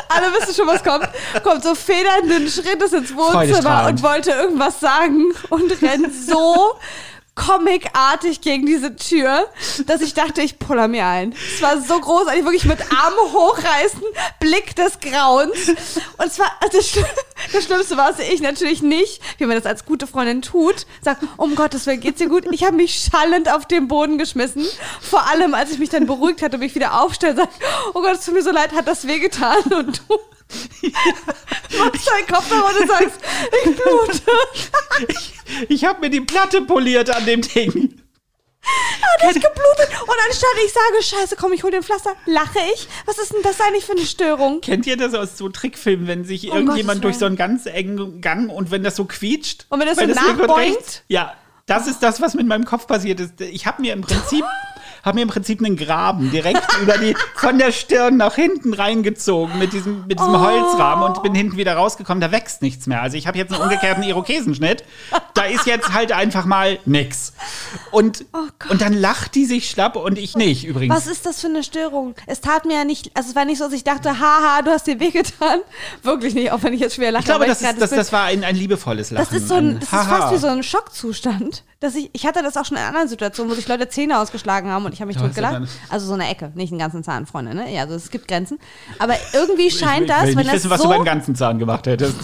[0.09, 1.09] Alle wissen schon, was kommt.
[1.42, 6.79] Kommt so federnden Schrittes ins Wohnzimmer und wollte irgendwas sagen und rennt so
[7.38, 9.48] comicartig gegen diese Tür,
[9.87, 11.34] dass ich dachte, ich puller mir ein.
[11.55, 14.03] Es war so großartig, wirklich mit Armen hochreißen,
[14.41, 15.68] Blick des Grauens.
[15.68, 19.84] Und es war, also das, Schlimmste war, dass ich natürlich nicht, wie man das als
[19.84, 22.45] gute Freundin tut, sagt, um Gottes Willen, geht's dir gut?
[22.51, 24.66] Ich habe mich schallend auf den Boden geschmissen.
[25.01, 27.51] Vor allem, als ich mich dann beruhigt hatte und mich wieder aufstelle, sage,
[27.95, 29.62] oh Gott, es tut mir so leid, hat das wehgetan?
[29.70, 30.18] Und du
[31.78, 33.20] machst deinen Kopf nach und sagst,
[33.64, 34.22] ich blute.
[35.09, 35.32] Ich,
[35.68, 38.01] ich habe mir die Platte poliert an dem Ding.
[39.20, 39.88] Hat nicht geblutet.
[40.03, 42.86] Und anstatt ich sage, scheiße, komm, ich hol den Pflaster, lache ich.
[43.07, 44.61] Was ist denn das eigentlich für eine Störung?
[44.61, 47.66] Kennt ihr das aus so Trickfilmen, wenn sich Um irgendjemand Gottes durch so einen ganz
[47.66, 49.66] engen Gang und wenn das so quietscht?
[49.70, 51.34] Und wenn das so rechts- Ja,
[51.66, 53.40] das ist das, was mit meinem Kopf passiert ist.
[53.40, 54.44] Ich habe mir im Prinzip
[55.05, 59.59] habe mir im Prinzip einen Graben direkt über die von der Stirn nach hinten reingezogen
[59.59, 60.40] mit diesem mit diesem Oh.
[60.40, 62.20] Holzrahmen und bin hinten wieder rausgekommen.
[62.20, 63.03] Da wächst nichts mehr.
[63.03, 64.84] Also ich habe jetzt einen umgekehrten Irokesenschnitt.
[65.34, 67.32] Da ist jetzt halt einfach mal nix.
[67.90, 68.24] Und
[68.68, 70.94] und dann lacht die sich schlapp und ich nicht übrigens.
[70.94, 72.14] Oh Was ist das für eine Störung?
[72.26, 74.70] Es tat mir ja nicht, also es war nicht so, dass ich dachte, haha, du
[74.70, 75.61] hast dir wehgetan.
[76.03, 77.22] Wirklich nicht, auch wenn ich jetzt schwer lache.
[77.22, 79.26] ich glaube, das, grad ist, das, das war ein, ein liebevolles Lachen.
[79.30, 81.64] Das ist so ein, das ist fast wie so ein Schockzustand.
[81.80, 84.68] Dass ich, ich hatte das auch schon in anderen Situationen, wo sich Leute Zähne ausgeschlagen
[84.70, 85.68] haben und ich habe mich Du totgelacht.
[85.89, 87.72] Also so eine Ecke, nicht einen ganzen Zahn, Freunde, ne?
[87.72, 88.59] Ja, also es gibt Grenzen.
[88.99, 91.34] Aber irgendwie scheint ich das, will wenn nicht das wissen, was so, du beim ganzen
[91.34, 92.16] Zahn gemacht hättest.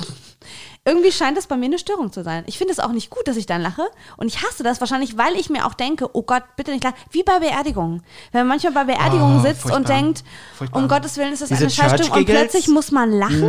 [0.86, 2.44] irgendwie scheint das bei mir eine Störung zu sein.
[2.46, 3.82] Ich finde es auch nicht gut, dass ich dann lache.
[4.18, 6.96] Und ich hasse das wahrscheinlich, weil ich mir auch denke, oh Gott, bitte nicht lachen.
[7.10, 8.02] Wie bei Beerdigungen.
[8.32, 9.78] Wenn man manchmal bei Beerdigungen Oh, sitzt furchtbar.
[9.80, 10.24] und denkt,
[10.58, 10.82] Furchtbar.
[10.82, 13.40] um Gottes Willen ist das Diese eine Scheißstimmung und plötzlich muss man lachen.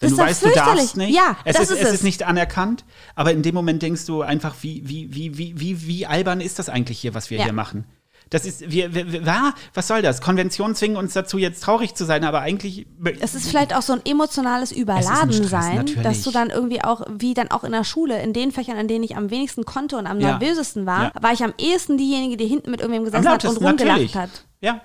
[0.00, 0.80] Wenn ist du das weißt, du fürchterlich.
[0.80, 1.14] darfst nicht.
[1.14, 1.94] Ja, es das ist, ist, es es.
[1.96, 5.86] ist nicht anerkannt, aber in dem Moment denkst du einfach, wie, wie, wie, wie, wie,
[5.86, 7.44] wie albern ist das eigentlich hier, was wir Ja.
[7.44, 7.84] hier machen?
[8.30, 10.20] Das ist, wir, wir, wir, was soll das?
[10.20, 12.86] Konventionen zwingen uns dazu, jetzt traurig zu sein, aber eigentlich.
[13.20, 17.34] Es ist vielleicht auch so ein emotionales Überladensein, Stress, dass du dann irgendwie auch, wie
[17.34, 20.06] dann auch in der Schule, in den Fächern, in denen ich am wenigsten konnte und
[20.06, 20.38] am Ja.
[20.38, 21.12] nervösesten war, Ja.
[21.20, 24.14] war ich am ehesten diejenige, die hinten mit irgendwem gesessen hat und rumgelacht natürlich.
[24.16, 24.30] hat.
[24.60, 24.80] Ja.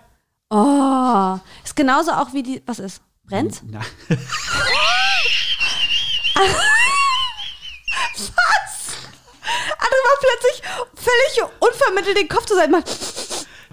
[0.50, 3.02] Oh, ist genauso auch wie die, was ist?
[3.28, 3.62] Brennt?
[3.70, 3.82] Na,
[9.78, 10.62] Andere war plötzlich
[10.96, 12.72] völlig unvermittelt den Kopf zu sein.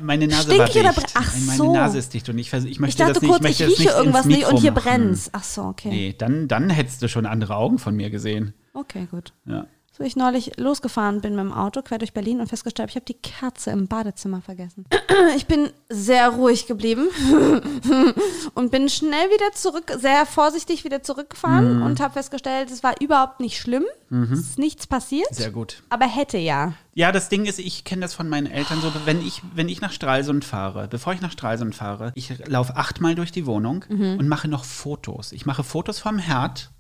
[0.03, 1.07] Meine Nase Stink war ich oder dicht.
[1.07, 1.73] bre- Ach meine so.
[1.73, 3.65] Nase ist dicht und ich, ich Ich möchte dachte das nicht, kurz, ich ich möchte
[3.65, 5.31] das rieche nicht irgendwas nicht und hier brennt's.
[5.33, 5.89] Ach so, okay.
[5.89, 8.55] Nee, dann, dann hättest du schon andere Augen von mir gesehen.
[8.75, 9.33] Okay, gut.
[9.47, 9.67] Ja.
[9.95, 13.05] So ich neulich losgefahren bin mit dem Auto quer durch Berlin und festgestellt, ich habe
[13.05, 14.87] die Kerze im Badezimmer vergessen.
[15.37, 17.07] Ich bin sehr ruhig geblieben
[18.55, 21.83] und bin schnell wieder zurück, sehr vorsichtig wieder zurückgefahren Mhm.
[21.83, 25.83] und habe festgestellt, es war überhaupt nicht schlimm, es ist nichts passiert, Sehr gut.
[25.91, 26.73] aber hätte ja.
[26.95, 29.81] Ja, das Ding ist, ich kenne das von meinen Eltern so, wenn ich, wenn ich
[29.81, 34.17] nach Stralsund fahre, bevor ich nach Stralsund fahre, ich laufe achtmal durch die Wohnung Mhm.
[34.19, 35.33] und mache noch Fotos.
[35.33, 36.71] Ich mache Fotos vom Herd,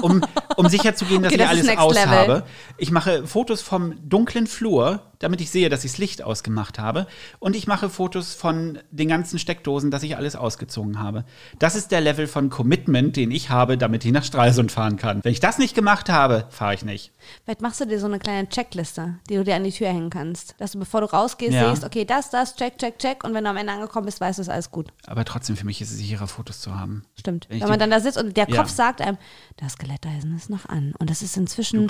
[0.00, 0.22] um,
[0.56, 2.08] um sicher zu gehen, dass Okay, ich das alles next aus level.
[2.10, 2.42] habe.
[2.78, 7.06] Ich mache Fotos vom dunklen Flur, damit ich sehe, dass ich das Licht ausgemacht habe.
[7.38, 11.24] Und ich mache Fotos von den ganzen Steckdosen, dass ich alles ausgezogen habe.
[11.58, 15.20] Das ist der Level von Commitment, den ich habe, damit ich nach Stralsund fahren kann.
[15.22, 17.12] Wenn ich das nicht gemacht habe, fahre ich nicht.
[17.44, 20.10] Vielleicht machst du dir so eine kleine Checkliste, die du dir an die Tür hängen
[20.10, 21.70] kannst, dass du bevor du rausgehst Ja.
[21.70, 24.38] siehst, okay, das, das, check, check, check und wenn du am Ende angekommen bist, weißt
[24.38, 24.88] du, ist alles gut.
[25.06, 27.04] Aber trotzdem, für mich ist es sicherer, Fotos zu haben.
[27.18, 27.46] Stimmt.
[27.48, 28.56] Wenn Wenn, man dann da sitzt und der Ja.
[28.56, 29.18] Kopf sagt einem,
[29.56, 30.94] das Skeletteisen ist noch an.
[30.98, 31.86] Und das ist inzwischen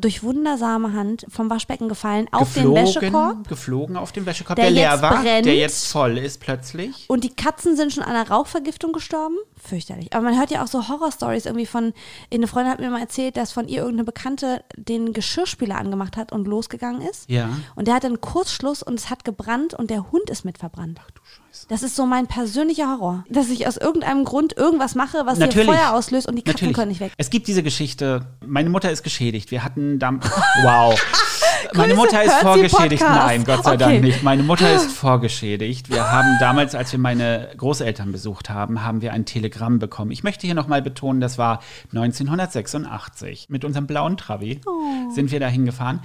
[0.00, 3.48] durch wundersame Hand vom Waschbecken gefallen auf den geflogen, Wäschekorb.
[3.48, 5.46] geflogen auf den Wäschekorb, Der der, leer war, brennt.
[5.46, 7.04] der jetzt voll ist plötzlich.
[7.08, 9.36] Und die Katzen sind schon an einer Rauchvergiftung gestorben.
[9.56, 10.12] Fürchterlich.
[10.12, 11.92] Aber man hört ja auch so Horrorstories irgendwie von,
[12.32, 16.32] eine Freundin hat mir mal erzählt, dass von ihr irgendeine Bekannte den Geschirrspüler angemacht hat
[16.32, 17.28] und losgegangen ist.
[17.28, 17.48] Ja.
[17.74, 21.00] Und der hatte einen Kurzschluss und es hat gebrannt und der Hund ist mit verbrannt.
[21.02, 21.45] Ach du Scheiße.
[21.68, 23.24] Das ist so mein persönlicher Horror.
[23.30, 25.68] Dass ich aus irgendeinem Grund irgendwas mache, was hier Natürlich.
[25.68, 26.76] Feuer auslöst und die Katzen Natürlich.
[26.76, 27.12] können nicht weg.
[27.16, 29.50] Es gibt diese Geschichte, meine Mutter ist geschädigt.
[29.50, 30.12] Wir hatten da,
[30.62, 31.00] wow.
[31.74, 33.02] Meine Mutter ist vorgeschädigt.
[33.02, 33.78] Nein, Gott sei Okay.
[33.78, 34.22] Dank nicht.
[34.22, 35.90] Meine Mutter ist vorgeschädigt.
[35.90, 40.10] Wir haben damals, als wir meine Großeltern besucht haben, haben wir ein Telegramm bekommen.
[40.12, 41.60] Ich möchte hier nochmal betonen, das war
[41.92, 43.48] 1986.
[43.48, 45.10] Mit unserem blauen Trabi Oh.
[45.12, 46.00] sind wir da hingefahren,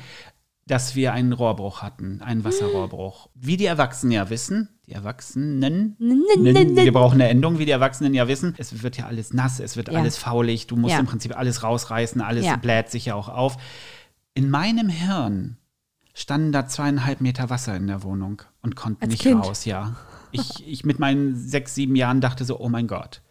[0.72, 3.28] dass wir einen Rohrbruch hatten, einen Wasserrohrbruch.
[3.36, 8.30] Wie die Erwachsenen ja wissen, die Erwachsenen, wir brauchen eine Endung, wie die Erwachsenen ja
[8.30, 10.00] wissen, es wird ja alles nass, es wird Ja.
[10.00, 11.00] alles faulig, du musst Ja.
[11.00, 12.56] im Prinzip alles rausreißen, alles Ja.
[12.56, 13.58] bläht sich ja auch auf.
[14.34, 15.58] In meinem Hirn
[16.14, 19.44] standen da zweieinhalb Meter Wasser in der Wohnung und konnten Als nicht Kind?
[19.44, 19.98] raus, ja.
[20.32, 23.22] Ich, ich mit meinen sechs, sieben Jahren dachte so, oh mein Gott.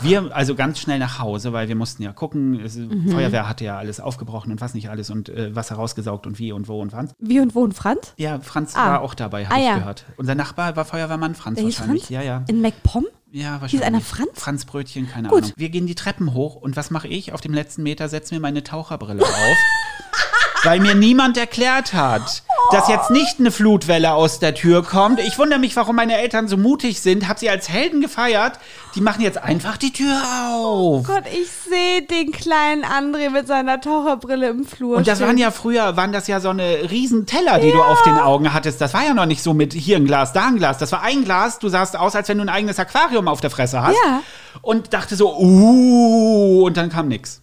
[0.00, 3.10] Wir also ganz schnell nach Hause, weil wir mussten ja gucken, es, Mhm.
[3.12, 6.50] Feuerwehr hatte ja alles aufgebrochen und was nicht alles und äh, Wasser rausgesaugt und wie
[6.52, 7.12] und wo und Franz.
[7.18, 8.14] Wie und wo und Franz?
[8.16, 8.86] Ja, Franz Ah.
[8.92, 9.78] war auch dabei, habe Ah, ich ja.
[9.78, 10.04] gehört.
[10.16, 12.02] Unser Nachbar war Feuerwehrmann Franz Der wahrscheinlich.
[12.04, 12.10] Franz?
[12.10, 12.44] Ja, ja.
[12.48, 13.04] In MacPom?
[13.30, 13.70] Ja, wahrscheinlich.
[13.72, 14.30] Hieß einer Franz?
[14.34, 15.42] Franz Brötchen, keine Gut.
[15.44, 15.52] Ahnung.
[15.56, 17.32] Wir gehen die Treppen hoch und was mache ich?
[17.32, 19.56] Auf dem letzten Meter setze mir meine Taucherbrille auf.
[20.64, 22.42] weil mir niemand erklärt hat,
[22.72, 25.20] dass jetzt nicht eine Flutwelle aus der Tür kommt.
[25.20, 27.28] Ich wundere mich, warum meine Eltern so mutig sind.
[27.28, 28.58] Hab sie als Helden gefeiert.
[28.94, 30.20] Die machen jetzt einfach die Tür
[30.50, 31.06] auf.
[31.06, 34.96] Gott, ich sehe den kleinen André mit seiner Taucherbrille im Flur.
[34.96, 35.28] Und das stehen.
[35.28, 38.52] waren ja früher, waren das ja so eine riesen Teller, die du auf den Augen
[38.52, 38.80] hattest.
[38.80, 40.78] Das war ja noch nicht so mit hier ein Glas, da ein Glas.
[40.78, 43.50] Das war ein Glas, du sahst aus, als wenn du ein eigenes Aquarium auf der
[43.50, 43.96] Fresse hast.
[44.04, 44.22] Ja.
[44.60, 47.42] Und dachte so, uh, und dann kam nix.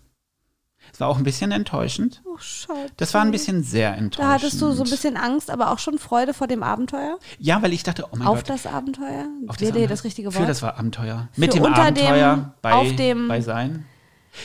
[0.99, 2.21] Es war auch ein bisschen enttäuschend.
[2.25, 2.91] Oh, Scheiße.
[2.97, 4.19] Das war ein bisschen sehr enttäuschend.
[4.29, 7.17] Da hattest du so ein bisschen Angst, aber auch schon Freude vor dem Abenteuer?
[7.37, 8.49] Ja, weil ich dachte, oh mein Auf Gott.
[8.49, 9.27] das Abenteuer?
[9.47, 9.87] auf dir Abenteuer.
[9.87, 10.49] das richtige Für Wort?
[10.49, 11.29] das war Abenteuer.
[11.37, 13.85] Mit Für dem unter dem- Abenteuer bei, auf dem- bei sein.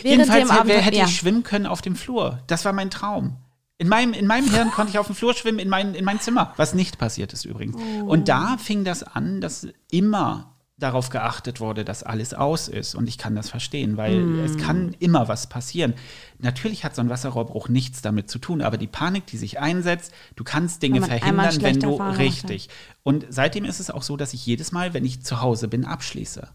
[0.05, 1.05] Jedenfalls dem hätte, Abenteuer- hätte ja.
[1.07, 2.39] ich schwimmen können auf dem Flur.
[2.47, 3.35] Das war mein Traum.
[3.79, 6.21] In meinem, in meinem Hirn konnte ich auf dem Flur schwimmen, in mein, in mein
[6.21, 6.53] Zimmer.
[6.57, 7.75] Was nicht passiert ist übrigens.
[7.75, 8.05] Oh.
[8.05, 12.97] Und da fing das an, dass immer darauf geachtet wurde, dass alles aus ist.
[12.97, 14.39] Und ich kann das verstehen, weil Mm.
[14.45, 15.95] es kann immer was passieren.
[16.41, 20.13] Natürlich hat so ein Wasserrohrbruch nichts damit zu tun, aber die Panik, die sich einsetzt,
[20.35, 22.69] du kannst Dinge verhindern, wenn du Erfahrungen richtig.
[23.05, 25.85] Und seitdem ist es auch so, dass ich jedes Mal, wenn ich zu Hause bin,
[25.85, 26.49] abschließe.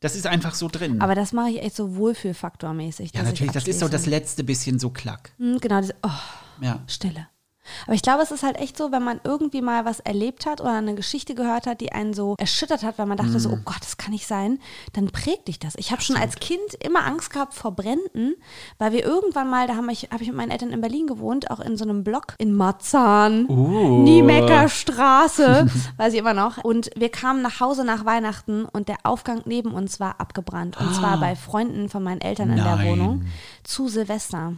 [0.00, 0.96] Das ist einfach so drin.
[0.96, 1.02] Mm.
[1.02, 3.12] Aber das mache ich echt so wohlfühlfaktormäßig.
[3.14, 5.32] ja, natürlich, das ist so das letzte bisschen so klack.
[5.38, 6.10] Hm, Genau, diese, oh,
[6.62, 6.80] Ja.
[6.86, 7.28] Stille.
[7.86, 10.60] Aber ich glaube, es ist halt echt so, wenn man irgendwie mal was erlebt hat
[10.60, 13.38] oder eine Geschichte gehört hat, die einen so erschüttert hat, weil man dachte Mhm.
[13.38, 14.58] so, oh Gott, das kann nicht sein,
[14.92, 15.74] dann prägt dich das.
[15.76, 18.34] Ich habe schon als Kind immer Angst gehabt vor Bränden,
[18.78, 21.50] weil wir irgendwann mal, da habe ich, hab ich mit meinen Eltern in Berlin gewohnt,
[21.50, 24.02] auch in so einem Block in Marzahn, Uh.
[24.02, 26.58] Niemecker Straße, weiß ich immer noch.
[26.64, 30.76] Und wir kamen nach Hause nach Weihnachten und der Aufgang neben uns war abgebrannt.
[30.80, 32.76] Und zwar bei Freunden von meinen Eltern in der Ah.
[32.76, 32.88] Nein.
[32.88, 33.26] Wohnung
[33.64, 34.54] zu Silvester.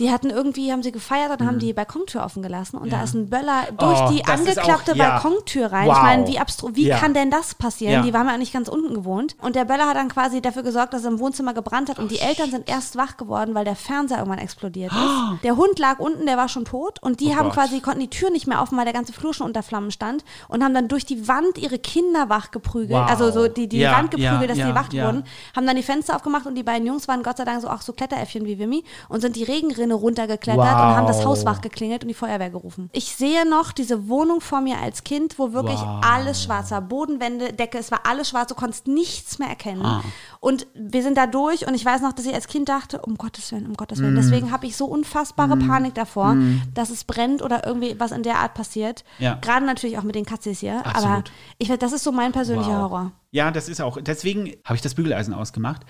[0.00, 3.00] Die hatten irgendwie, haben sie gefeiert und haben die Balkontür offen gelassen und da Mhm.
[3.00, 3.04] Ja.
[3.04, 5.10] ist ein Böller durch Oh, die angeklappte auch- ja.
[5.10, 5.86] Balkontür rein.
[5.86, 5.96] Wow.
[5.96, 8.02] Ich meine, wie abstru wie kann denn das passieren?
[8.04, 9.36] Die waren ja nicht ganz unten gewohnt.
[9.40, 12.10] Und der Böller hat dann quasi dafür gesorgt, dass es im Wohnzimmer gebrannt hat und
[12.10, 15.44] die Oh, Eltern sind erst wach geworden, weil der Fernseher irgendwann explodiert ist.
[15.44, 17.54] Der Hund lag unten, der war schon tot und die Oh haben Gott.
[17.54, 20.24] quasi, konnten die Tür nicht mehr offen, weil der ganze Flur schon unter Flammen stand
[20.48, 23.10] und haben dann durch die Wand ihre Kinder wach geprügelt, Wow.
[23.10, 25.24] also so die, die Wand geprügelt, dass die wach wurden
[25.54, 27.82] haben dann die Fenster aufgemacht und die beiden Jungs waren Gott sei Dank so auch
[27.82, 30.72] so Kletteräffchen wie Wimmy und sind die Regenrinne runtergeklettert Wow.
[30.74, 32.90] und haben das Haus wach geklingelt und die Feuerwehr gerufen.
[32.92, 36.00] Ich sehe noch diese Wohnung vor mir als Kind, wo wirklich Wow.
[36.04, 36.80] alles schwarz war.
[36.80, 39.84] Bodenwände, Decke, es war alles schwarz, du konntest nichts mehr erkennen.
[39.84, 40.02] Ah.
[40.40, 43.16] Und wir sind da durch und ich weiß noch, dass ich als Kind dachte, um
[43.16, 44.02] Gottes Willen, um Gottes Mm.
[44.04, 44.14] Willen.
[44.16, 46.36] Deswegen habe ich so unfassbare Panik davor,
[46.74, 49.04] dass es brennt oder irgendwie was in der Art passiert.
[49.18, 49.34] Ja.
[49.40, 50.78] Gerade natürlich auch mit den Katzis hier.
[50.86, 51.32] Aber Absolut.
[51.58, 52.90] ich, weiß, das ist so mein persönlicher Wow.
[52.90, 53.12] Horror.
[53.32, 53.98] Ja, das ist auch.
[54.00, 55.82] Deswegen habe ich das Bügeleisen ausgemacht.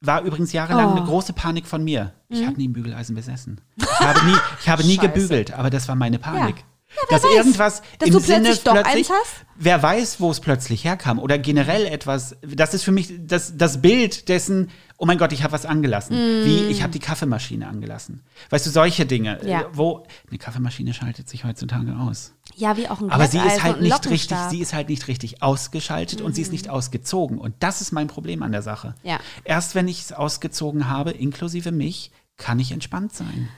[0.00, 0.96] War übrigens jahrelang Oh.
[0.96, 2.12] eine große Panik von mir.
[2.28, 3.60] Ich habe nie ein Bügeleisen besessen.
[3.76, 6.64] Ich habe nie, ich habe nie gebügelt, aber das war meine Panik.
[6.94, 9.44] Wer dass weiß, irgendwas dass im du Sinne plötzlich hast?
[9.56, 13.80] wer weiß, wo es plötzlich herkam oder generell etwas, das ist für mich das, das
[13.82, 18.22] Bild dessen, oh mein Gott, ich habe was angelassen, wie ich habe die Kaffeemaschine angelassen.
[18.50, 19.62] Weißt du, solche Dinge, Ja.
[19.62, 22.32] äh, wo eine Kaffeemaschine schaltet sich heutzutage aus.
[22.56, 25.42] Ja, wie auch ein Aber sie ist halt nicht richtig, sie ist halt nicht richtig
[25.42, 27.38] ausgeschaltet und sie ist nicht ausgezogen.
[27.38, 28.94] Und das ist mein Problem an der Sache.
[29.02, 29.18] Ja.
[29.44, 33.48] Erst wenn ich es ausgezogen habe, inklusive mich, kann ich entspannt sein.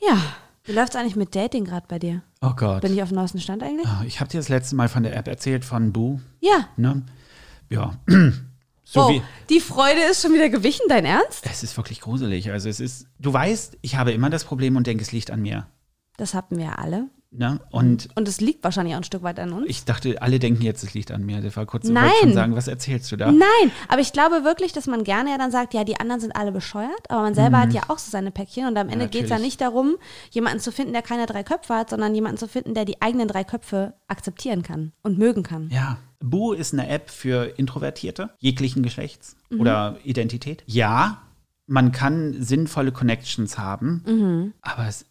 [0.00, 0.16] Ja.
[0.66, 2.22] Wie läuft's eigentlich mit Dating gerade bei dir?
[2.40, 2.82] Oh Gott.
[2.82, 3.86] Bin ich auf dem neuesten Stand eigentlich?
[3.86, 6.20] Ah, ich habe dir das letzte Mal von der App erzählt, von Boo.
[6.40, 6.68] Ja.
[6.76, 7.02] Ne?
[7.70, 7.94] Ja.
[8.88, 9.22] So oh, wie.
[9.50, 11.44] die Freude ist schon wieder gewichen, dein Ernst?
[11.50, 12.52] Es ist wirklich gruselig.
[12.52, 15.42] Also es ist, du weißt, ich habe immer das Problem und denke, es liegt an
[15.42, 15.66] mir.
[16.16, 17.08] Das hatten wir alle.
[17.32, 17.60] Ne?
[17.70, 19.66] Und Und es liegt wahrscheinlich auch ein Stück weit an uns.
[19.68, 21.40] ich dachte, alle denken jetzt, es liegt an mir.
[21.42, 22.10] Das war kurz Nein.
[22.20, 23.30] schon sagen, was erzählst du da?
[23.30, 26.34] Nein, aber ich glaube wirklich, dass man gerne ja dann sagt, ja, die anderen sind
[26.36, 29.24] alle bescheuert, aber man selber hat ja auch so seine Päckchen und am Ende geht
[29.24, 29.42] es ja Mhm.
[29.42, 29.96] nicht darum,
[30.30, 33.28] jemanden zu finden, der keine drei Köpfe hat, sondern jemanden zu finden, der die eigenen
[33.28, 35.68] drei Köpfe akzeptieren kann und mögen kann.
[35.70, 35.98] Ja.
[36.20, 39.60] Boo ist eine App für Introvertierte, jeglichen Geschlechts Mhm.
[39.60, 40.62] oder Identität.
[40.66, 41.22] Ja,
[41.66, 45.04] man kann sinnvolle Connections haben, aber es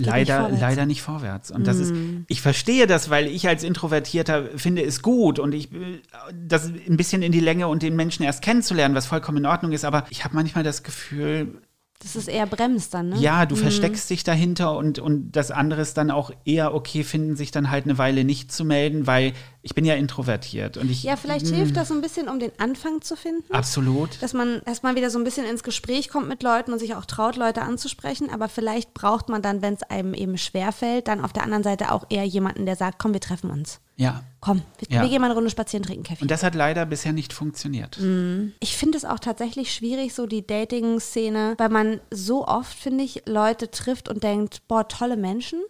[0.00, 0.48] leider.
[0.48, 0.60] Mhm.
[0.60, 1.50] leider nicht vorwärts.
[1.50, 1.94] Und das ist,
[2.28, 5.68] ich verstehe das, weil ich als Introvertierter finde es gut und ich
[6.34, 9.72] das ein bisschen in die Länge und den Menschen erst kennenzulernen, was vollkommen in Ordnung
[9.72, 9.84] ist.
[9.84, 11.60] Aber ich habe manchmal das Gefühl,
[12.00, 13.16] Das ist eher bremst dann, ne?
[13.18, 17.36] ja, du versteckst dich dahinter und, und das andere ist dann auch eher okay finden,
[17.36, 19.32] sich dann halt eine Weile nicht zu melden, weil
[19.66, 21.02] ich bin ja introvertiert und ich.
[21.02, 23.52] Ja, vielleicht hilft das so ein bisschen, um den Anfang zu finden.
[23.52, 24.22] Absolut.
[24.22, 27.04] Dass man erstmal wieder so ein bisschen ins Gespräch kommt mit Leuten und sich auch
[27.04, 28.30] traut, Leute anzusprechen.
[28.30, 31.92] Aber vielleicht braucht man dann, wenn es einem eben schwerfällt, dann auf der anderen Seite
[31.92, 33.80] auch eher jemanden, der sagt, komm, wir treffen uns.
[33.98, 34.22] Ja.
[34.40, 35.02] Komm, wir, Ja.
[35.02, 36.20] wir gehen mal eine Runde spazieren, trinken Kaffee.
[36.22, 37.98] Und das hat leider bisher nicht funktioniert.
[38.60, 43.22] Ich finde es auch tatsächlich schwierig, so die Dating-Szene, weil man so oft, finde ich,
[43.26, 45.60] Leute trifft und denkt, boah, tolle Menschen.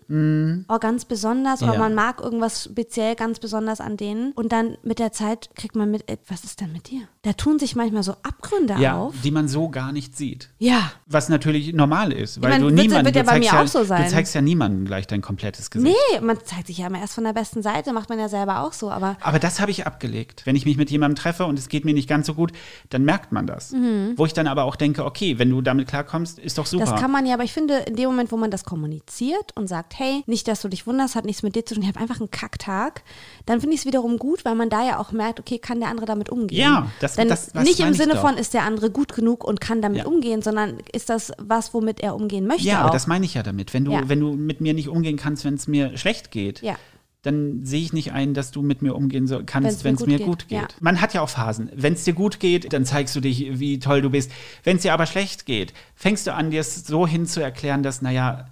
[0.68, 1.62] Oh, ganz besonders.
[1.62, 1.78] Oder Ja.
[1.78, 5.90] man mag irgendwas speziell ganz besonders an denen und dann mit der Zeit kriegt man
[5.90, 7.02] mit, ey, was ist denn mit dir?
[7.22, 9.14] Da tun sich manchmal so Abgründe Ja, auf.
[9.22, 10.50] die man so gar nicht sieht.
[10.58, 10.90] Ja.
[11.06, 13.84] Was natürlich normal ist, weil meine, du niemanden, wird ja bei mir ja, auch so
[13.84, 14.02] sein.
[14.04, 15.94] du zeigst ja niemandem gleich dein komplettes Gesicht.
[16.12, 18.62] Nee, man zeigt sich ja immer erst von der besten Seite, macht man ja selber
[18.62, 20.42] auch so, aber Aber das habe ich abgelegt.
[20.46, 22.52] Wenn ich mich mit jemandem treffe und es geht mir nicht ganz so gut,
[22.90, 23.72] dann merkt man das.
[24.16, 26.86] Wo ich dann aber auch denke, okay, wenn du damit klarkommst, ist doch super.
[26.86, 26.90] Mhm.
[26.90, 29.66] das kann man ja, aber ich finde, in dem Moment, wo man das kommuniziert und
[29.68, 32.00] sagt, hey, nicht, dass du dich wunderst, hat nichts mit dir zu tun, ich habe
[32.00, 33.02] einfach einen Kacktag,
[33.44, 35.88] dann finde ich es wiederum gut, weil man da ja auch merkt, okay, kann der
[35.88, 36.58] andere damit umgehen.
[36.60, 39.44] Ja, das- Denn das- das nicht im ich Sinne von, ist der andere gut genug
[39.44, 40.06] und kann damit Ja.
[40.06, 42.84] umgehen, sondern ist das was, womit er umgehen möchte ja, auch.
[42.84, 43.72] aber das meine ich ja damit.
[43.74, 44.08] Wenn du, Ja.
[44.08, 46.76] wenn du mit mir nicht umgehen kannst, wenn es mir schlecht geht, Ja.
[47.22, 50.00] dann sehe ich nicht ein, dass du mit mir umgehen so, kannst, mir wenn es
[50.00, 50.58] gut mir geht, gut geht.
[50.60, 50.68] ja.
[50.80, 51.70] Man hat ja auch Phasen.
[51.74, 54.30] Wenn es dir gut geht, dann zeigst du dich, wie toll du bist.
[54.62, 57.82] Wenn es dir aber schlecht geht, fängst du an, dir es so hin zu erklären,
[57.82, 58.46] dass, naja,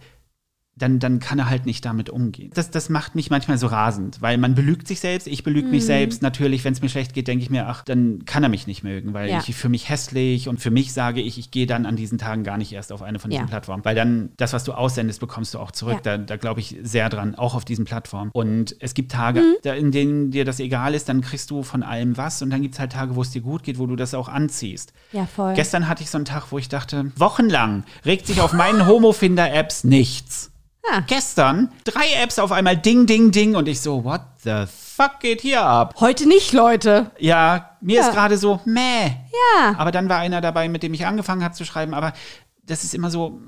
[0.77, 2.51] dann, dann kann er halt nicht damit umgehen.
[2.55, 5.71] Das, das macht mich manchmal so rasend, weil man belügt sich selbst, ich belüge Mhm.
[5.73, 6.21] mich selbst.
[6.23, 8.83] Natürlich, wenn es mir schlecht geht, denke ich mir, ach, dann kann er mich nicht
[8.83, 9.39] mögen, weil Ja.
[9.47, 12.43] ich für mich hässlich und für mich sage ich, ich gehe dann an diesen Tagen
[12.43, 13.49] gar nicht erst auf eine von diesen Ja.
[13.49, 13.85] Plattformen.
[13.85, 16.01] Weil dann das, was du aussendest, bekommst du auch zurück.
[16.05, 16.17] Ja.
[16.17, 18.31] Da, da glaube ich sehr dran, auch auf diesen Plattformen.
[18.33, 19.55] Und es gibt Tage, Mhm.
[19.63, 22.43] da, in denen dir das egal ist, dann kriegst du von allem was.
[22.43, 24.29] Und dann gibt es halt Tage, wo es dir gut geht, wo du das auch
[24.29, 24.93] anziehst.
[25.13, 25.55] ja, voll.
[25.55, 29.85] Gestern hatte ich so einen Tag, wo ich dachte, wochenlang regt sich auf meinen Homofinder-Apps
[29.85, 30.51] nichts.
[30.91, 31.01] Ja.
[31.07, 35.41] Gestern drei Apps auf einmal Ding, Ding, Ding und ich so, what the fuck geht
[35.41, 35.95] hier ab?
[36.01, 37.11] Heute nicht, Leute.
[37.19, 38.07] Ja, mir Ja.
[38.09, 39.07] ist gerade so, meh.
[39.09, 39.75] Ja.
[39.79, 42.13] Aber dann war einer dabei, mit dem ich angefangen habe zu schreiben, aber
[42.67, 43.41] das ist immer so,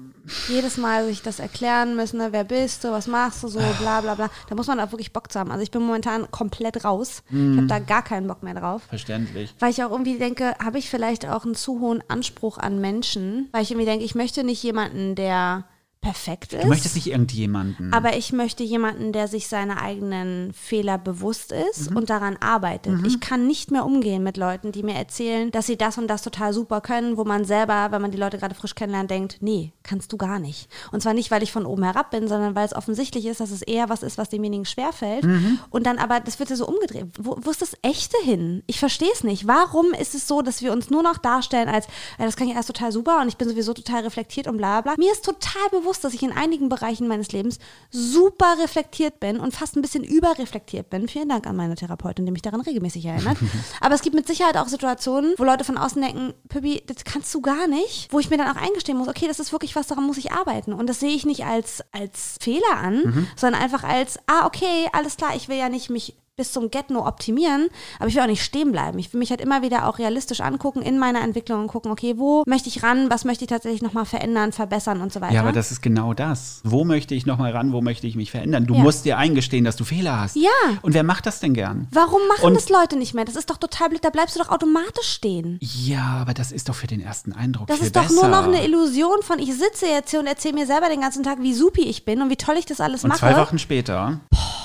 [0.49, 2.28] jedes Mal sich das erklären müssen, ne?
[2.32, 4.28] wer bist du, was machst du so, bla bla bla.
[4.49, 5.53] Da muss man auch wirklich Bock zu haben.
[5.53, 7.22] Also ich bin momentan komplett raus.
[7.28, 7.57] Ich Mhm.
[7.59, 8.82] habe da gar keinen Bock mehr drauf.
[8.89, 9.55] verständlich.
[9.61, 13.49] Weil ich auch irgendwie denke, habe ich vielleicht auch einen zu hohen Anspruch an Menschen?
[13.53, 15.62] Weil ich irgendwie denke, ich möchte nicht jemanden, der
[16.07, 16.62] perfekt ist.
[16.64, 17.92] Du möchtest nicht irgendjemanden.
[17.92, 21.96] aber ich möchte jemanden, der sich seiner eigenen Fehler bewusst ist Mhm.
[21.96, 23.04] und daran arbeitet.
[23.07, 26.22] Ich kann nicht mehr umgehen mit Leuten, die mir erzählen, dass sie das und das
[26.22, 29.72] total super können, wo man selber, wenn man die Leute gerade frisch kennenlernt, denkt, nee,
[29.82, 30.68] kannst du gar nicht.
[30.92, 33.50] Und zwar nicht, weil ich von oben herab bin, sondern weil es offensichtlich ist, dass
[33.50, 35.24] es eher was ist, was demjenigen schwerfällt.
[35.24, 35.59] Mhm.
[35.70, 37.07] Und dann aber, das wird ja so umgedreht.
[37.18, 38.62] Wo, wo ist das Echte hin?
[38.66, 39.46] Ich verstehe es nicht.
[39.46, 41.86] Warum ist es so, dass wir uns nur noch darstellen als,
[42.18, 44.80] ja, das kann ich erst total super und ich bin sowieso total reflektiert und bla
[44.80, 44.94] bla.
[44.98, 47.59] Mir ist total bewusst, dass ich in einigen Bereichen meines Lebens
[47.90, 51.09] super reflektiert bin und fast ein bisschen überreflektiert bin.
[51.09, 53.38] Vielen Dank an meine Therapeutin, die mich daran regelmäßig erinnert.
[53.80, 57.34] Aber es gibt mit Sicherheit auch Situationen, wo Leute von außen denken, Pippi, das kannst
[57.34, 58.12] du gar nicht.
[58.12, 60.32] Wo ich mir dann auch eingestehen muss, okay, das ist wirklich was, daran muss ich
[60.32, 60.72] arbeiten.
[60.72, 65.16] Und das sehe ich nicht als, als Fehler an, sondern einfach als, ah, okay, alles
[65.16, 67.68] klar, ich will ja nicht mich bis zum Get-No optimieren,
[67.99, 68.99] aber ich will auch nicht stehen bleiben.
[68.99, 72.14] Ich will mich halt immer wieder auch realistisch angucken in meiner Entwicklung und gucken, okay,
[72.18, 75.32] wo möchte ich ran, was möchte ich tatsächlich nochmal verändern, verbessern und so weiter.
[75.32, 76.61] ja, aber das ist genau das.
[76.62, 78.66] Wo möchte ich nochmal ran, wo möchte ich mich verändern?
[78.66, 78.80] Du Ja.
[78.82, 80.37] musst dir eingestehen, dass du Fehler hast.
[80.37, 80.51] Ja.
[80.82, 81.89] Und wer macht das denn gern?
[81.91, 83.24] Warum machen Und- das Leute nicht mehr?
[83.24, 85.59] Das ist doch total blöd, da bleibst du doch automatisch stehen.
[85.62, 88.14] Ja, aber das ist doch für den ersten Eindruck Das ist doch besser.
[88.14, 91.22] nur noch eine Illusion von, ich sitze jetzt hier und erzähle mir selber den ganzen
[91.22, 93.20] Tag, wie supi ich bin und wie toll ich das alles Und mache.
[93.20, 94.20] zwei Wochen später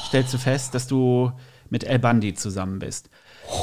[0.08, 1.32] stellst du fest, dass du
[1.72, 3.10] mit El Bandi zusammen bist.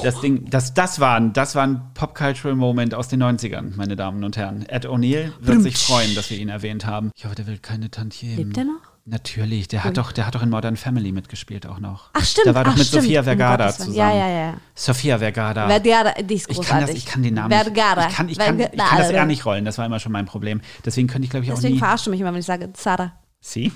[0.03, 4.25] Das Ding, das, das, war, ein- das war ein Pop-Cultural-Moment aus den 90ern, meine Damen
[4.25, 4.67] und Herren.
[4.69, 7.11] Ed O'Neill wird sich freuen, dass wir ihn erwähnt haben.
[7.17, 8.37] Ich hoffe, der will keine Tantiemen.
[8.37, 8.81] Lebt er noch?
[9.11, 12.11] Natürlich, der hat, doch, der hat doch in Modern Family mitgespielt auch noch.
[12.13, 12.47] Ach stimmt.
[12.47, 13.05] Der war doch Ach, mit stimmt.
[13.05, 13.95] Sofia Vergara zusammen.
[13.97, 14.55] Ja, ja, ja.
[14.75, 15.67] Sofia Vergara.
[15.67, 16.69] Vergara, die ist Ich großartig.
[16.69, 17.63] kann, das, ich kann den Namen nicht.
[17.63, 18.09] Vergara.
[18.09, 19.11] Ich kann, ich, kann, ich kann das Vergara.
[19.13, 19.65] eher nicht rollen.
[19.65, 20.61] Das war immer schon mein Problem.
[20.85, 21.79] Deswegen könnte ich, glaube ich, auch Deswegen nie.
[21.79, 23.13] verarscht du mich immer, wenn ich sage, Zara.
[23.41, 23.73] Sie?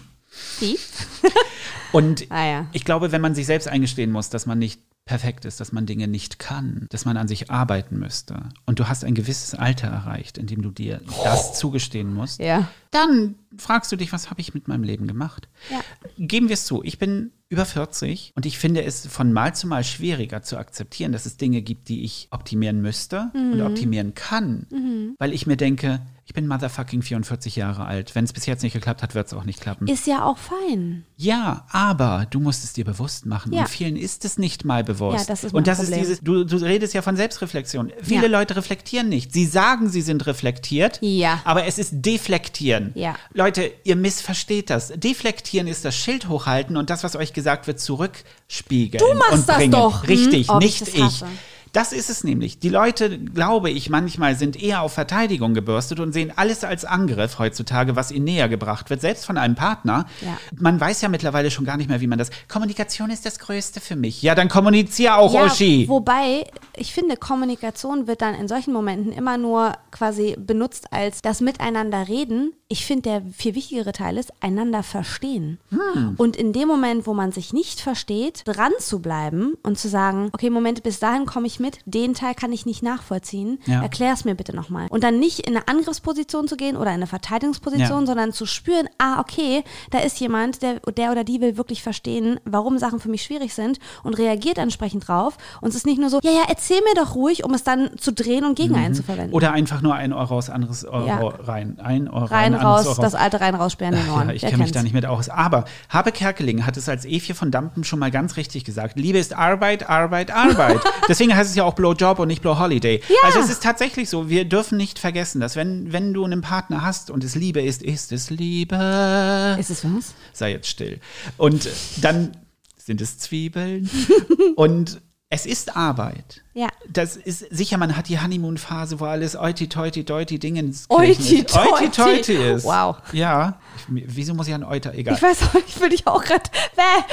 [0.61, 0.79] Die?
[1.93, 2.67] Und Ah ja.
[2.73, 5.85] ich glaube, wenn man sich selbst eingestehen muss, dass man nicht perfekt ist, dass man
[5.85, 9.89] Dinge nicht kann, dass man an sich arbeiten müsste und du hast ein gewisses Alter
[9.89, 12.69] erreicht, in dem du dir das zugestehen musst, Ja.
[12.93, 15.49] dann fragst du dich, was habe ich mit meinem Leben gemacht?
[15.71, 15.81] Ja.
[16.19, 19.67] Geben wir es zu, ich bin über 40 und ich finde es von Mal zu
[19.67, 23.61] Mal schwieriger zu akzeptieren, dass es Dinge gibt, die ich optimieren müsste und Mhm.
[23.67, 26.01] optimieren kann, weil ich mir denke,
[26.33, 28.15] ich bin motherfucking 44 Jahre alt.
[28.15, 29.87] Wenn es bis jetzt nicht geklappt hat, wird es auch nicht klappen.
[29.87, 31.05] Ist ja auch fein.
[31.19, 33.53] Ja, aber du musst es dir bewusst machen.
[33.53, 33.61] Ja.
[33.61, 35.19] Und vielen ist es nicht mal bewusst.
[35.19, 36.01] Ja, das ist Und das Problem.
[36.01, 37.93] ist dieses, du, du redest ja von Selbstreflexion.
[38.03, 38.39] Viele Ja.
[38.39, 39.31] Leute reflektieren nicht.
[39.35, 41.43] Sie sagen, sie sind reflektiert, Ja.
[41.45, 42.93] aber es ist deflektieren.
[42.95, 43.15] Ja.
[43.35, 44.89] Leute, ihr missversteht das.
[44.97, 49.05] Deflektieren ist das Schild hochhalten und das, was euch gesagt wird, zurückspiegeln.
[49.07, 49.73] Du machst und das bringen.
[49.73, 50.03] doch.
[50.03, 50.09] Hm?
[50.09, 51.25] Richtig, Oh, wie ich nicht das ich.
[51.73, 52.59] Das ist es nämlich.
[52.59, 57.39] Die Leute, glaube ich, manchmal sind eher auf Verteidigung gebürstet und sehen alles als Angriff
[57.39, 60.05] heutzutage, was ihnen näher gebracht wird, selbst von einem Partner.
[60.21, 60.37] Ja.
[60.55, 62.31] Man weiß ja mittlerweile schon gar nicht mehr, wie man das.
[62.47, 64.21] Kommunikation ist das Größte für mich.
[64.21, 65.89] Ja, dann kommunizier auch, Ja, Uschi.
[65.89, 66.45] wobei,
[66.77, 72.07] ich finde, Kommunikation wird dann in solchen Momenten immer nur quasi benutzt als das Miteinander
[72.07, 72.53] reden.
[72.69, 75.59] Ich finde, der viel wichtigere Teil ist, einander verstehen.
[75.71, 76.15] Hm.
[76.17, 80.31] Und in dem Moment, wo man sich nicht versteht, dran zu bleiben und zu sagen,
[80.33, 83.81] okay, Moment, bis dahin komme ich mit, den Teil kann ich nicht nachvollziehen, Ja.
[83.83, 84.87] erklär es mir bitte nochmal.
[84.91, 88.07] Und dann nicht in eine Angriffsposition zu gehen oder in eine Verteidigungsposition, Ja.
[88.07, 92.39] sondern zu spüren, ah, okay, da ist jemand, der, der oder die will wirklich verstehen,
[92.45, 95.39] warum Sachen für mich schwierig sind und reagiert entsprechend drauf.
[95.61, 97.91] Und es ist nicht nur so, ja, ja, erzähl mir doch ruhig, um es dann
[97.99, 99.31] zu drehen und gegen einen zu verwenden.
[99.31, 99.35] Mhm.
[99.37, 101.19] Oder einfach nur ein Euro raus, anderes Euro Ja.
[101.19, 101.79] rein.
[101.83, 104.29] Ein Euro rein, rein, raus, Euro das alte rein, raus, sperren den Ohren.
[104.29, 105.29] Ja, ich kenne mich da nicht mit aus.
[105.29, 108.99] Aber Habe Kerkeling hat es als Evie von Dampen schon mal ganz richtig gesagt.
[108.99, 110.81] Liebe ist Arbeit, Arbeit, Arbeit.
[111.09, 113.01] Deswegen heißt es es ja auch Blow Job und nicht Blow Holiday.
[113.09, 113.17] Ja.
[113.25, 116.83] Also es ist tatsächlich so, wir dürfen nicht vergessen, dass wenn, wenn du einen Partner
[116.83, 119.57] hast und es Liebe ist, ist es Liebe.
[119.59, 120.15] Ist es was?
[120.33, 120.99] Sei jetzt still.
[121.37, 121.69] Und
[122.01, 122.33] dann
[122.77, 123.89] sind es Zwiebeln.
[124.57, 125.01] und
[125.35, 126.43] es ist Arbeit.
[126.53, 126.69] Ja.
[126.91, 130.85] Das ist sicher, man hat die Honeymoon-Phase, wo alles oiti toiti deuti Dingens.
[130.91, 131.89] Oiti toiti.
[131.89, 132.65] toiti ist.
[132.65, 132.97] Wow.
[133.13, 133.59] Ja.
[133.77, 134.93] Ich, wieso muss ich an Euter?
[134.93, 135.15] Egal.
[135.15, 136.51] Ich weiß auch, ich will dich auch gerade.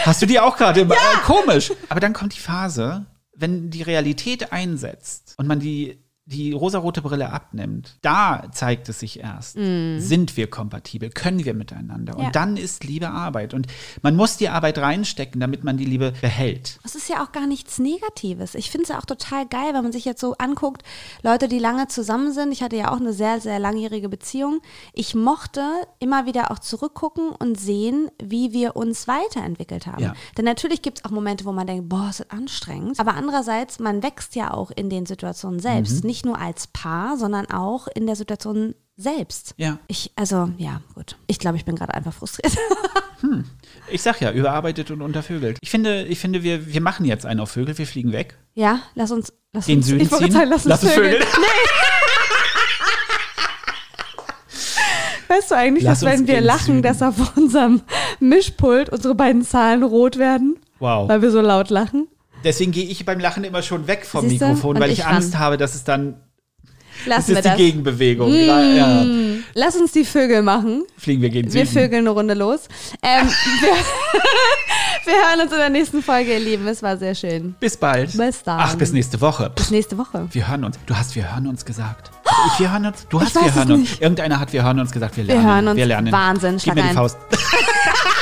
[0.04, 0.82] Hast du die auch gerade?
[0.82, 0.88] Ja.
[0.88, 1.72] Äh, komisch.
[1.88, 3.06] Aber dann kommt die Phase,
[3.40, 5.98] wenn die Realität einsetzt und man die,
[6.30, 9.54] die rosarote Brille abnimmt, da zeigt es sich erst.
[9.54, 11.10] Sind wir kompatibel?
[11.10, 12.16] Können wir miteinander?
[12.16, 12.30] Und Ja.
[12.32, 13.54] dann ist Liebe Arbeit.
[13.56, 13.66] Und
[14.04, 16.80] man muss die Arbeit reinstecken, damit man die Liebe behält.
[16.84, 18.54] Das ist ja auch gar nichts Negatives.
[18.54, 20.84] Ich finde es ja auch total geil, wenn man sich jetzt so anguckt,
[21.24, 22.52] Leute, die lange zusammen sind.
[22.52, 24.62] Ich hatte ja auch eine sehr, sehr langjährige Beziehung.
[24.94, 25.64] Ich mochte
[25.98, 30.04] immer wieder auch zurückgucken und sehen, wie wir uns weiterentwickelt haben.
[30.04, 30.14] Ja.
[30.38, 33.00] Denn natürlich gibt es auch Momente, wo man denkt, boah, ist das anstrengend.
[33.00, 36.04] Aber andererseits, man wächst ja auch in den Situationen selbst.
[36.04, 39.54] Nicht nur als Paar, sondern auch in der Situation selbst.
[39.58, 39.80] Ja.
[39.88, 41.16] Ich, also, ja, gut.
[41.28, 42.56] Ich glaube, ich bin gerade einfach frustriert.
[43.92, 45.58] Ich sag ja, überarbeitet und untervögelt.
[45.60, 48.38] Ich finde, ich finde wir, wir machen jetzt einen auf Vögel, wir fliegen weg.
[48.54, 49.34] ja, lass uns.
[49.52, 50.32] Lass Den uns Süden ich ziehen?
[50.32, 51.22] sagen, lass uns Lass uns vögeln.
[51.22, 51.28] vögeln.
[55.28, 56.82] Weißt du eigentlich, Lass dass wenn wir lachen, Süden.
[56.82, 57.82] dass auf unserem
[58.20, 60.58] Mischpult unsere beiden Zahlen rot werden?
[60.80, 61.10] Wow.
[61.10, 62.08] Weil wir so laut lachen?
[62.44, 64.48] Deswegen gehe ich beim Lachen immer schon weg vom Siehste?
[64.48, 66.16] Mikrofon, Und weil ich ich Angst habe, dass es dann.
[67.06, 67.58] Das Lassen wir ist die das.
[67.58, 68.34] Gegenbewegung.
[68.34, 69.06] Ja,
[69.54, 70.84] Lass uns die Vögel machen.
[70.98, 71.82] fliegen wir gegen Wir Süden.
[71.82, 72.68] vögeln eine Runde los.
[73.02, 73.26] Ähm,
[73.62, 73.72] wir,
[75.06, 76.68] wir hören uns in der nächsten Folge, ihr Lieben.
[76.68, 77.56] Es war sehr schön.
[77.60, 78.18] Bis bald.
[78.18, 78.60] Bis dann.
[78.60, 79.50] Ach, bis nächste Woche.
[79.56, 80.28] Bis nächste Woche.
[80.32, 80.78] Wir hören uns.
[80.86, 82.12] Du hast wir hören uns gesagt.
[82.54, 83.08] Ich, wir hören uns.
[83.10, 83.82] Du hast wir hören uns.
[83.82, 84.02] nicht.
[84.02, 85.16] Irgendeiner hat wir hören uns gesagt.
[85.16, 85.46] Wir lernen.
[85.46, 85.78] hören uns.
[85.78, 86.12] Wir lernen.
[86.12, 86.52] Wahnsinn.
[86.54, 86.96] Gib Schlag mir die ein.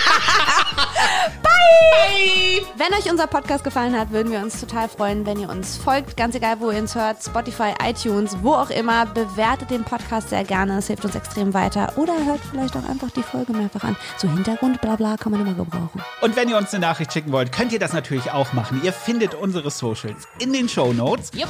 [1.67, 2.73] Faust.
[2.77, 6.15] Wenn euch unser Podcast gefallen hat, würden wir uns total freuen, wenn ihr uns folgt.
[6.15, 7.23] Ganz egal, wo ihr uns hört.
[7.23, 9.05] Spotify, iTunes, wo auch immer.
[9.07, 10.77] Bewertet den Podcast sehr gerne.
[10.77, 11.93] Es hilft uns extrem weiter.
[11.95, 13.95] Oder hört vielleicht auch einfach die Folge mehrfach an.
[14.17, 16.01] So Hintergrund, bla bla, kann man immer gebrauchen.
[16.21, 18.81] Und wenn ihr uns eine Nachricht schicken wollt, könnt ihr das natürlich auch machen.
[18.83, 21.31] Ihr findet unsere Socials in den Show Notes.
[21.33, 21.49] Jupp.